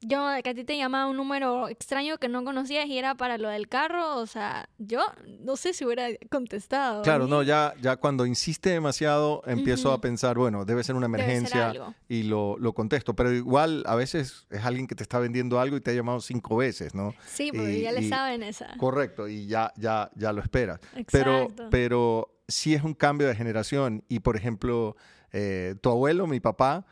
yo, 0.00 0.26
que 0.42 0.50
a 0.50 0.54
ti 0.54 0.64
te 0.64 0.76
llamaba 0.76 1.10
un 1.10 1.16
número 1.16 1.68
extraño 1.68 2.18
que 2.18 2.28
no 2.28 2.44
conocías 2.44 2.86
y 2.86 2.98
era 2.98 3.14
para 3.14 3.38
lo 3.38 3.48
del 3.48 3.68
carro, 3.68 4.16
o 4.16 4.26
sea, 4.26 4.68
yo 4.78 5.00
no 5.40 5.56
sé 5.56 5.72
si 5.72 5.84
hubiera 5.84 6.08
contestado. 6.30 7.02
Claro, 7.02 7.26
no, 7.26 7.42
ya, 7.42 7.74
ya 7.80 7.96
cuando 7.96 8.26
insiste 8.26 8.70
demasiado 8.70 9.42
empiezo 9.46 9.92
a 9.92 10.00
pensar, 10.00 10.38
bueno, 10.38 10.64
debe 10.64 10.84
ser 10.84 10.94
una 10.94 11.06
emergencia 11.06 11.72
y 12.08 12.24
lo, 12.24 12.56
lo, 12.58 12.72
contesto, 12.72 13.14
pero 13.14 13.32
igual 13.32 13.82
a 13.86 13.94
veces 13.94 14.46
es 14.50 14.64
alguien 14.64 14.86
que 14.86 14.94
te 14.94 15.02
está 15.02 15.18
vendiendo 15.18 15.60
algo 15.60 15.76
y 15.76 15.80
te 15.80 15.90
ha 15.90 15.94
llamado 15.94 16.20
cinco 16.20 16.56
veces, 16.56 16.94
¿no? 16.94 17.14
Sí, 17.26 17.50
porque 17.52 17.80
ya 17.80 17.92
le 17.92 18.08
saben 18.08 18.42
esa. 18.42 18.76
Correcto, 18.78 19.28
y 19.28 19.46
ya, 19.46 19.72
ya, 19.76 20.10
ya 20.14 20.32
lo 20.32 20.40
esperas. 20.40 20.80
Pero, 21.10 21.48
pero 21.70 22.38
sí 22.48 22.74
es 22.74 22.82
un 22.82 22.94
cambio 22.94 23.28
de 23.28 23.34
generación 23.34 24.04
y, 24.08 24.20
por 24.20 24.36
ejemplo, 24.36 24.96
eh, 25.32 25.74
tu 25.80 25.90
abuelo, 25.90 26.26
mi 26.26 26.40
papá, 26.40 26.86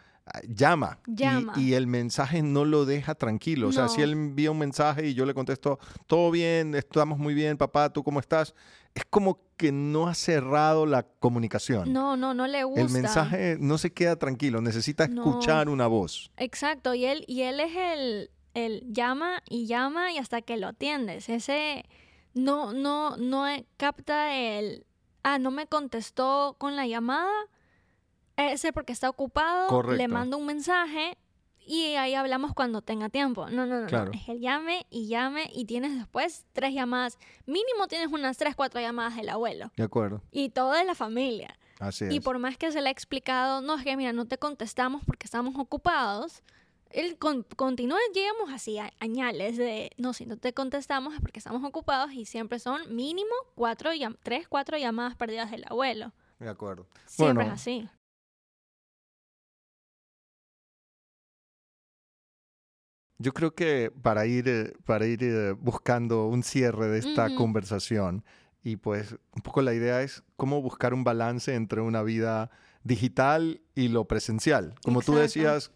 llama, 0.49 0.99
Y, 1.57 1.75
el 1.75 1.87
mensaje 1.87 2.43
no 2.43 2.65
lo 2.65 2.85
deja 2.85 3.15
tranquilo. 3.15 3.69
O 3.69 3.73
sea, 3.73 3.89
si 3.89 4.03
él 4.03 4.12
envía 4.12 4.51
un 4.51 4.59
mensaje 4.59 5.07
y 5.07 5.15
yo 5.15 5.25
le 5.25 5.35
contesto, 5.35 5.79
todo 6.07 6.31
bien, 6.31 6.75
estamos 6.75 7.19
muy 7.19 7.35
bien, 7.35 7.57
papá, 7.57 7.91
¿tú 7.91 8.03
cómo 8.03 8.21
estás? 8.21 8.55
Es 8.95 9.05
como 9.05 9.41
que 9.57 9.73
no 9.73 10.09
ha 10.09 10.15
cerrado 10.15 10.87
la 10.87 11.05
comunicación. 11.05 11.93
No, 11.93 12.17
no, 12.17 12.35
no 12.35 12.47
le 12.47 12.65
gusta. 12.65 12.81
El 12.81 12.91
mensaje 12.91 13.57
no 13.61 13.79
se 13.79 13.93
queda 13.93 14.17
tranquilo, 14.17 14.61
necesita 14.61 15.05
escuchar 15.05 15.69
una 15.69 15.87
voz. 15.87 16.31
Exacto, 16.37 16.95
y 16.95 17.05
él, 17.05 17.25
y 17.29 17.43
él 17.43 17.61
es 17.61 17.77
el, 17.77 18.31
el 18.55 18.93
llama 18.93 19.43
y 19.49 19.67
llama 19.67 20.12
y 20.12 20.19
hasta 20.19 20.43
que 20.43 20.57
lo 20.57 20.69
atiendes. 20.69 21.29
Ese 21.29 21.85
no, 22.35 22.73
no, 22.73 23.17
no 23.17 23.47
capta 23.77 24.35
el, 24.35 24.87
ah, 25.23 25.39
no 25.39 25.51
me 25.51 25.67
contestó 25.67 26.57
con 26.59 26.75
la 26.75 26.87
llamada 26.87 27.31
ese 28.37 28.72
porque 28.72 28.92
está 28.92 29.09
ocupado, 29.09 29.83
le 29.92 30.09
mando 30.09 30.37
un 30.38 30.46
mensaje 30.46 31.16
y 31.68 31.94
ahí 31.96 32.14
hablamos 32.14 32.55
cuando 32.55 32.81
tenga 32.83 33.09
tiempo. 33.09 33.49
No, 33.51 33.66
no, 33.66 33.81
no, 33.81 33.87
Claro. 33.87 34.12
no. 34.12 34.18
Es 34.18 34.29
el 34.29 34.40
llame 34.40 34.87
y 34.90 35.09
llame 35.09 35.51
y 35.53 35.64
tienes 35.64 35.96
después 35.96 36.44
tres 36.53 36.72
llamadas. 36.75 37.18
Mínimo 37.46 37.88
tienes 37.88 38.09
unas 38.12 38.37
tres, 38.37 38.55
cuatro 38.55 38.81
llamadas 38.81 39.16
del 39.16 39.29
abuelo. 39.31 39.72
De 39.77 39.83
acuerdo. 39.85 40.22
Y 40.31 40.51
todo 40.51 40.72
de 40.72 40.85
la 40.85 40.94
familia. 40.94 41.59
Así 41.81 42.05
Y 42.11 42.18
es. 42.18 42.25
por 42.25 42.38
más 42.38 42.57
que 42.57 42.70
se 42.72 42.81
le 42.81 42.88
ha 42.88 42.92
explicado, 42.92 43.61
no, 43.62 43.75
es 43.77 43.85
que 43.85 43.96
mira, 43.96 44.12
no 44.12 44.27
te 44.27 44.38
contestamos 44.38 45.03
porque 45.05 45.27
estamos 45.27 45.57
ocupados. 45.59 46.42
Él 46.90 47.18
con, 47.18 47.42
continúa, 47.42 47.99
llegamos 48.14 48.51
así 48.55 48.79
a 48.79 48.92
añales 49.01 49.57
de, 49.57 49.90
no, 49.99 50.12
si 50.12 50.25
no 50.25 50.37
te 50.37 50.55
contestamos 50.55 51.14
es 51.14 51.20
porque 51.20 51.40
estamos 51.40 51.64
ocupados 51.64 52.12
y 52.12 52.25
siempre 52.27 52.61
son 52.61 52.94
mínimo 52.94 53.35
cuatro, 53.57 53.90
tres, 54.22 54.46
cuatro 54.49 54.79
llamadas 54.79 55.16
perdidas 55.16 55.51
del 55.51 55.64
abuelo. 55.68 56.12
De 56.38 56.49
acuerdo. 56.49 56.87
Siempre 57.07 57.35
Bueno, 57.44 57.55
es 57.55 57.61
así. 57.61 57.88
Yo 63.27 63.33
creo 63.33 63.57
que 63.57 63.91
para 64.03 64.25
ir, 64.27 64.47
eh, 64.47 64.73
para 64.85 65.05
ir 65.05 65.25
eh, 65.25 65.51
buscando 65.51 66.29
un 66.29 66.45
cierre 66.45 66.87
de 66.87 67.01
esta 67.01 67.35
conversación, 67.35 68.25
y 68.62 68.77
pues 68.77 69.17
un 69.35 69.43
poco 69.43 69.62
la 69.62 69.75
idea 69.75 70.01
es 70.03 70.23
cómo 70.37 70.62
buscar 70.62 70.95
un 70.95 71.03
balance 71.03 71.53
entre 71.53 71.81
una 71.81 72.05
vida 72.05 72.53
digital 72.85 73.62
y 73.75 73.89
lo 73.89 74.05
presencial. 74.05 74.77
Como 74.85 75.03
tú 75.03 75.17
decías, 75.17 75.73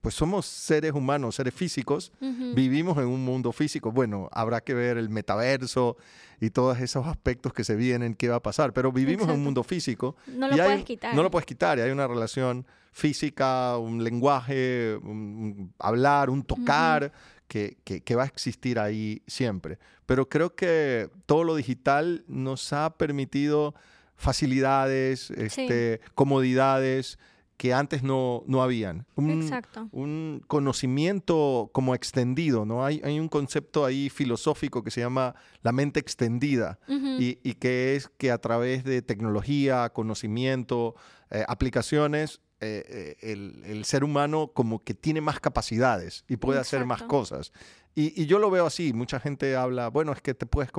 pues 0.00 0.14
somos 0.14 0.46
seres 0.46 0.92
humanos, 0.92 1.36
seres 1.36 1.54
físicos, 1.54 2.12
vivimos 2.54 2.96
en 2.98 3.06
un 3.06 3.24
mundo 3.24 3.52
físico. 3.52 3.92
Bueno, 3.92 4.28
habrá 4.32 4.60
que 4.62 4.74
ver 4.74 4.96
el 4.98 5.08
metaverso 5.10 5.96
y 6.40 6.50
todos 6.50 6.78
esos 6.80 7.06
aspectos 7.06 7.52
que 7.52 7.62
se 7.62 7.76
vienen, 7.76 8.14
qué 8.14 8.28
va 8.28 8.36
a 8.36 8.42
pasar, 8.42 8.72
pero 8.72 8.90
vivimos 8.90 9.28
en 9.28 9.34
un 9.34 9.44
mundo 9.44 9.62
físico 9.62 10.16
No 10.26 10.48
lo 10.48 10.56
y 10.56 10.60
hay- 10.60 10.66
puedes 10.68 10.84
quitar. 10.84 11.14
No 11.14 11.22
lo 11.22 11.30
puedes 11.30 11.46
quitar. 11.46 11.78
Y 11.78 11.82
hay 11.82 11.90
una 11.90 12.08
relación 12.08 12.66
física, 12.92 13.76
un 13.78 14.02
lenguaje, 14.02 14.96
un, 15.02 15.72
hablar, 15.78 16.30
un 16.30 16.42
tocar, 16.42 17.12
que, 17.46 17.78
que- 17.84 18.00
que 18.00 18.14
va 18.14 18.22
a 18.24 18.26
existir 18.26 18.78
ahí 18.78 19.22
siempre. 19.26 19.78
Pero 20.06 20.28
creo 20.28 20.54
que 20.56 21.10
todo 21.26 21.44
lo 21.44 21.54
digital 21.54 22.24
nos 22.26 22.72
ha 22.72 22.96
permitido 22.96 23.74
facilidades, 24.16 25.30
este, 25.32 26.00
comodidades 26.14 27.18
que 27.60 27.74
antes 27.74 28.02
no, 28.02 28.42
no 28.46 28.62
habían. 28.62 29.04
Un, 29.16 29.42
Exacto. 29.42 29.86
un 29.92 30.42
conocimiento 30.46 31.68
como 31.74 31.94
extendido, 31.94 32.64
¿no? 32.64 32.86
Hay, 32.86 33.02
hay 33.04 33.20
un 33.20 33.28
concepto 33.28 33.84
ahí 33.84 34.08
filosófico 34.08 34.82
que 34.82 34.90
se 34.90 35.02
llama 35.02 35.34
la 35.60 35.70
mente 35.70 36.00
extendida 36.00 36.78
y, 36.88 37.38
y 37.42 37.52
que 37.56 37.96
es 37.96 38.08
que 38.16 38.30
a 38.30 38.38
través 38.38 38.82
de 38.84 39.02
tecnología, 39.02 39.90
conocimiento, 39.90 40.94
eh, 41.30 41.44
aplicaciones, 41.48 42.40
eh, 42.60 42.82
eh, 42.88 43.30
el, 43.30 43.62
el 43.66 43.84
ser 43.84 44.04
humano 44.04 44.52
como 44.54 44.82
que 44.82 44.94
tiene 44.94 45.20
más 45.20 45.38
capacidades 45.38 46.24
y 46.28 46.38
puede 46.38 46.60
hacer 46.60 46.86
más 46.86 47.02
cosas. 47.02 47.52
Y, 47.94 48.18
y 48.18 48.24
yo 48.24 48.38
lo 48.38 48.50
veo 48.50 48.64
así, 48.64 48.94
mucha 48.94 49.20
gente 49.20 49.54
habla, 49.54 49.88
bueno, 49.88 50.12
es 50.12 50.22
que 50.22 50.32
te 50.32 50.46
puedes 50.46 50.72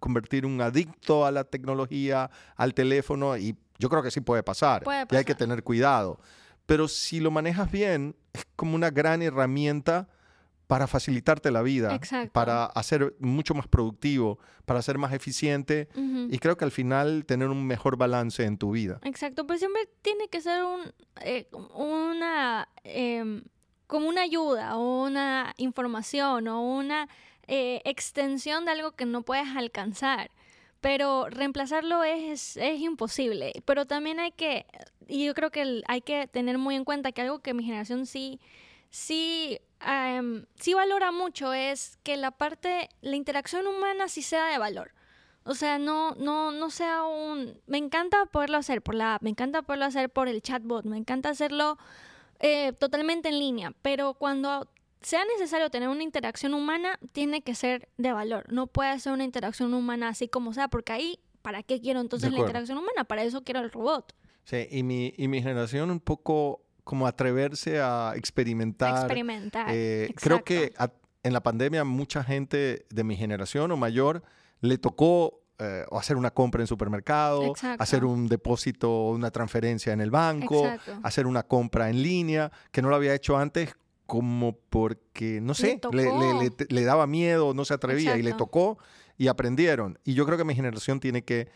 convertir 0.00 0.44
un 0.46 0.60
adicto 0.60 1.24
a 1.24 1.30
la 1.30 1.44
tecnología, 1.44 2.30
al 2.56 2.74
teléfono, 2.74 3.36
y 3.36 3.56
yo 3.78 3.88
creo 3.88 4.02
que 4.02 4.10
sí 4.10 4.20
puede 4.20 4.42
pasar. 4.42 4.82
Puede 4.82 5.06
Y 5.10 5.16
hay 5.16 5.24
que 5.24 5.34
pasar. 5.34 5.48
tener 5.48 5.62
cuidado. 5.62 6.18
Pero 6.66 6.88
si 6.88 7.20
lo 7.20 7.30
manejas 7.30 7.70
bien, 7.70 8.16
es 8.32 8.46
como 8.56 8.74
una 8.74 8.90
gran 8.90 9.22
herramienta 9.22 10.08
para 10.66 10.86
facilitarte 10.86 11.50
la 11.50 11.62
vida, 11.62 11.92
Exacto. 11.96 12.32
para 12.32 12.66
hacer 12.66 13.16
mucho 13.18 13.54
más 13.54 13.66
productivo, 13.66 14.38
para 14.66 14.80
ser 14.82 14.98
más 14.98 15.12
eficiente 15.12 15.88
y 16.30 16.38
creo 16.38 16.56
que 16.56 16.64
al 16.64 16.70
final 16.70 17.24
tener 17.26 17.48
un 17.48 17.66
mejor 17.66 17.96
balance 17.96 18.44
en 18.44 18.56
tu 18.56 18.70
vida. 18.70 19.00
Exacto, 19.02 19.48
pero 19.48 19.58
siempre 19.58 19.88
tiene 20.00 20.28
que 20.28 20.40
ser 20.40 20.62
un, 20.62 20.92
eh, 21.22 21.48
una, 21.74 22.68
em, 22.84 23.42
como 23.88 24.08
una 24.08 24.22
ayuda 24.22 24.76
o 24.76 25.02
una 25.06 25.54
información 25.56 26.46
o 26.46 26.62
una 26.62 27.08
eh, 27.52 27.82
extensión 27.84 28.64
de 28.64 28.70
algo 28.70 28.92
que 28.92 29.06
no 29.06 29.22
puedes 29.22 29.48
alcanzar. 29.56 30.30
Pero 30.80 31.28
reemplazarlo 31.28 32.04
es, 32.04 32.56
es 32.56 32.80
imposible. 32.80 33.52
Pero 33.64 33.86
también 33.86 34.20
hay 34.20 34.30
que, 34.30 34.66
y 35.08 35.26
yo 35.26 35.34
creo 35.34 35.50
que 35.50 35.82
hay 35.88 36.00
que 36.00 36.28
tener 36.28 36.58
muy 36.58 36.76
en 36.76 36.84
cuenta 36.84 37.10
que 37.10 37.22
algo 37.22 37.40
que 37.40 37.52
mi 37.52 37.64
generación 37.64 38.06
sí, 38.06 38.40
sí, 38.90 39.58
em, 39.84 40.46
sí 40.54 40.74
valora 40.74 41.10
mucho 41.10 41.52
es 41.52 41.98
que 42.04 42.16
la 42.16 42.30
parte, 42.30 42.88
la 43.00 43.16
interacción 43.16 43.66
humana 43.66 44.06
sí 44.06 44.22
sea 44.22 44.46
de 44.46 44.58
valor. 44.58 44.92
O 45.44 45.54
sea, 45.54 45.78
no, 45.78 46.12
no, 46.14 46.52
no 46.52 46.70
sea 46.70 47.02
un... 47.02 47.60
Me 47.66 47.78
encanta 47.78 48.26
poderlo 48.26 48.58
hacer 48.58 48.80
por 48.80 48.94
la 48.94 49.16
app, 49.16 49.22
me 49.22 49.30
encanta 49.30 49.62
poderlo 49.62 49.86
hacer 49.86 50.08
por 50.08 50.28
el 50.28 50.40
chatbot, 50.40 50.84
me 50.84 50.98
encanta 50.98 51.30
hacerlo 51.30 51.78
eh, 52.38 52.72
totalmente 52.74 53.28
en 53.28 53.40
línea, 53.40 53.72
pero 53.82 54.14
cuando 54.14 54.68
sea 55.02 55.24
necesario 55.24 55.70
tener 55.70 55.88
una 55.88 56.02
interacción 56.02 56.54
humana, 56.54 56.98
tiene 57.12 57.42
que 57.42 57.54
ser 57.54 57.88
de 57.96 58.12
valor. 58.12 58.52
No 58.52 58.66
puede 58.66 58.98
ser 59.00 59.12
una 59.12 59.24
interacción 59.24 59.72
humana 59.74 60.08
así 60.08 60.28
como 60.28 60.52
sea, 60.52 60.68
porque 60.68 60.92
ahí, 60.92 61.18
¿para 61.42 61.62
qué 61.62 61.80
quiero 61.80 62.00
entonces 62.00 62.32
la 62.32 62.38
interacción 62.38 62.78
humana? 62.78 63.04
Para 63.04 63.22
eso 63.22 63.42
quiero 63.42 63.60
el 63.60 63.70
robot. 63.70 64.14
Sí, 64.44 64.66
y 64.70 64.82
mi, 64.82 65.12
y 65.16 65.28
mi 65.28 65.42
generación 65.42 65.90
un 65.90 66.00
poco 66.00 66.62
como 66.84 67.06
atreverse 67.06 67.80
a 67.80 68.12
experimentar. 68.16 68.96
experimentar. 69.04 69.66
Eh, 69.70 70.12
creo 70.16 70.42
que 70.44 70.72
a- 70.76 70.90
en 71.22 71.32
la 71.32 71.42
pandemia 71.42 71.84
mucha 71.84 72.24
gente 72.24 72.86
de 72.90 73.04
mi 73.04 73.16
generación 73.16 73.70
o 73.70 73.76
mayor 73.76 74.22
le 74.60 74.78
tocó 74.78 75.40
eh, 75.58 75.84
hacer 75.92 76.16
una 76.16 76.30
compra 76.30 76.62
en 76.62 76.66
supermercado, 76.66 77.44
Exacto. 77.44 77.82
hacer 77.82 78.04
un 78.06 78.26
depósito 78.28 79.10
una 79.10 79.30
transferencia 79.30 79.92
en 79.92 80.00
el 80.00 80.10
banco, 80.10 80.64
Exacto. 80.66 80.98
hacer 81.02 81.26
una 81.26 81.42
compra 81.42 81.90
en 81.90 82.02
línea, 82.02 82.50
que 82.72 82.80
no 82.80 82.88
lo 82.88 82.96
había 82.96 83.14
hecho 83.14 83.36
antes 83.36 83.74
como 84.10 84.56
porque, 84.70 85.40
no 85.40 85.54
sé, 85.54 85.80
le, 85.92 86.02
le- 86.18 86.34
le- 86.34 86.66
le 86.68 86.82
daba 86.84 87.06
miedo, 87.06 87.54
no 87.54 87.64
se 87.64 87.74
atrevía 87.74 88.16
y 88.16 88.22
le 88.22 88.30
Exacto. 88.30 88.44
tocó 88.46 88.78
y 89.16 89.28
aprendieron. 89.28 89.98
Y 90.04 90.14
yo 90.14 90.26
creo 90.26 90.36
que 90.36 90.44
mi 90.44 90.54
generación 90.54 90.98
tiene 90.98 91.22
que 91.22 91.48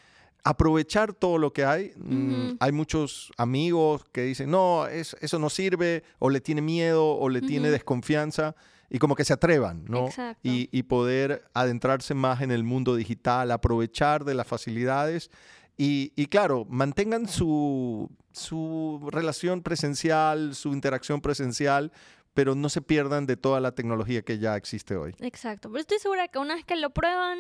aprovechar 0.45 1.13
todo 1.15 1.39
lo 1.39 1.53
que 1.53 1.65
hay. 1.65 1.93
Mm, 1.97 2.45
Ujú. 2.47 2.57
Hay 2.61 2.73
muchos 2.73 3.33
amigos 3.39 4.05
que 4.13 4.23
dicen, 4.23 4.51
no, 4.51 4.87
es- 4.87 5.17
eso 5.21 5.39
no 5.39 5.51
sirve, 5.51 6.05
o 6.19 6.31
le 6.31 6.41
tiene 6.41 6.61
miedo, 6.63 7.17
o 7.17 7.29
le 7.29 7.41
tiene 7.41 7.69
Ujú. 7.69 7.73
desconfianza, 7.73 8.55
y 8.91 8.99
como 8.99 9.17
que 9.17 9.25
se 9.25 9.33
atrevan, 9.33 9.85
¿no? 9.89 10.07
Exacto. 10.07 10.41
Y, 10.49 10.69
y 10.71 10.83
poder 10.85 11.45
adentrarse 11.55 12.15
más 12.15 12.43
en 12.43 12.51
el 12.53 12.63
mundo 12.63 12.95
digital, 12.95 13.51
aprovechar 13.51 14.25
de 14.25 14.35
las 14.35 14.47
facilidades. 14.47 15.31
Y, 15.77 16.13
y 16.15 16.27
claro, 16.27 16.67
mantengan 16.69 17.27
su, 17.27 18.09
su 18.31 19.09
relación 19.11 19.63
presencial, 19.63 20.55
su 20.55 20.73
interacción 20.73 21.21
presencial, 21.21 21.91
pero 22.35 22.55
no 22.55 22.69
se 22.69 22.83
pierdan 22.83 23.27
de 23.27 23.37
toda 23.37 23.61
la 23.61 23.73
tecnología 23.73 24.23
que 24.23 24.39
ya 24.39 24.57
existe 24.57 24.97
hoy. 24.97 25.15
Exacto. 25.21 25.71
Pero 25.71 25.81
estoy 25.81 25.99
segura 25.99 26.29
que 26.29 26.39
una 26.39 26.55
vez 26.55 26.65
que 26.65 26.77
lo 26.77 26.91
prueban, 26.91 27.39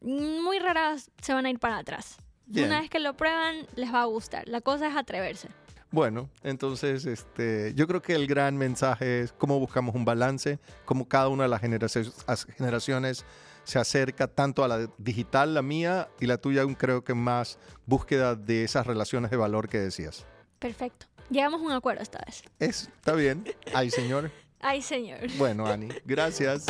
muy 0.00 0.58
raras 0.58 1.10
se 1.20 1.34
van 1.34 1.44
a 1.46 1.50
ir 1.50 1.58
para 1.58 1.78
atrás. 1.78 2.16
Bien. 2.46 2.68
Una 2.68 2.80
vez 2.80 2.88
que 2.88 3.00
lo 3.00 3.14
prueban, 3.14 3.66
les 3.74 3.92
va 3.92 4.02
a 4.02 4.06
gustar. 4.06 4.48
La 4.48 4.60
cosa 4.60 4.88
es 4.88 4.96
atreverse. 4.96 5.48
Bueno, 5.90 6.28
entonces 6.42 7.06
este, 7.06 7.72
yo 7.74 7.86
creo 7.86 8.02
que 8.02 8.14
el 8.14 8.26
gran 8.26 8.56
mensaje 8.56 9.20
es 9.20 9.32
cómo 9.32 9.58
buscamos 9.58 9.94
un 9.94 10.04
balance, 10.04 10.58
cómo 10.84 11.08
cada 11.08 11.28
una 11.28 11.44
de 11.44 11.48
las 11.48 11.60
generaciones, 11.60 13.24
se 13.64 13.78
acerca 13.78 14.28
tanto 14.28 14.64
a 14.64 14.68
la 14.68 14.90
digital, 14.98 15.54
la 15.54 15.62
mía 15.62 16.08
y 16.20 16.26
la 16.26 16.38
tuya, 16.38 16.62
aún 16.62 16.74
creo 16.74 17.04
que 17.04 17.14
más 17.14 17.58
búsqueda 17.86 18.34
de 18.34 18.64
esas 18.64 18.86
relaciones 18.86 19.30
de 19.30 19.36
valor 19.36 19.68
que 19.68 19.78
decías. 19.78 20.26
Perfecto. 20.58 21.06
Llegamos 21.30 21.60
a 21.60 21.64
un 21.64 21.72
acuerdo 21.72 22.02
esta 22.02 22.20
vez. 22.24 22.42
Es, 22.58 22.88
está 22.96 23.12
bien. 23.12 23.44
Ay, 23.74 23.90
señor. 23.90 24.30
Ay, 24.60 24.82
señor. 24.82 25.20
Bueno, 25.36 25.66
Ani, 25.66 25.88
gracias. 26.04 26.66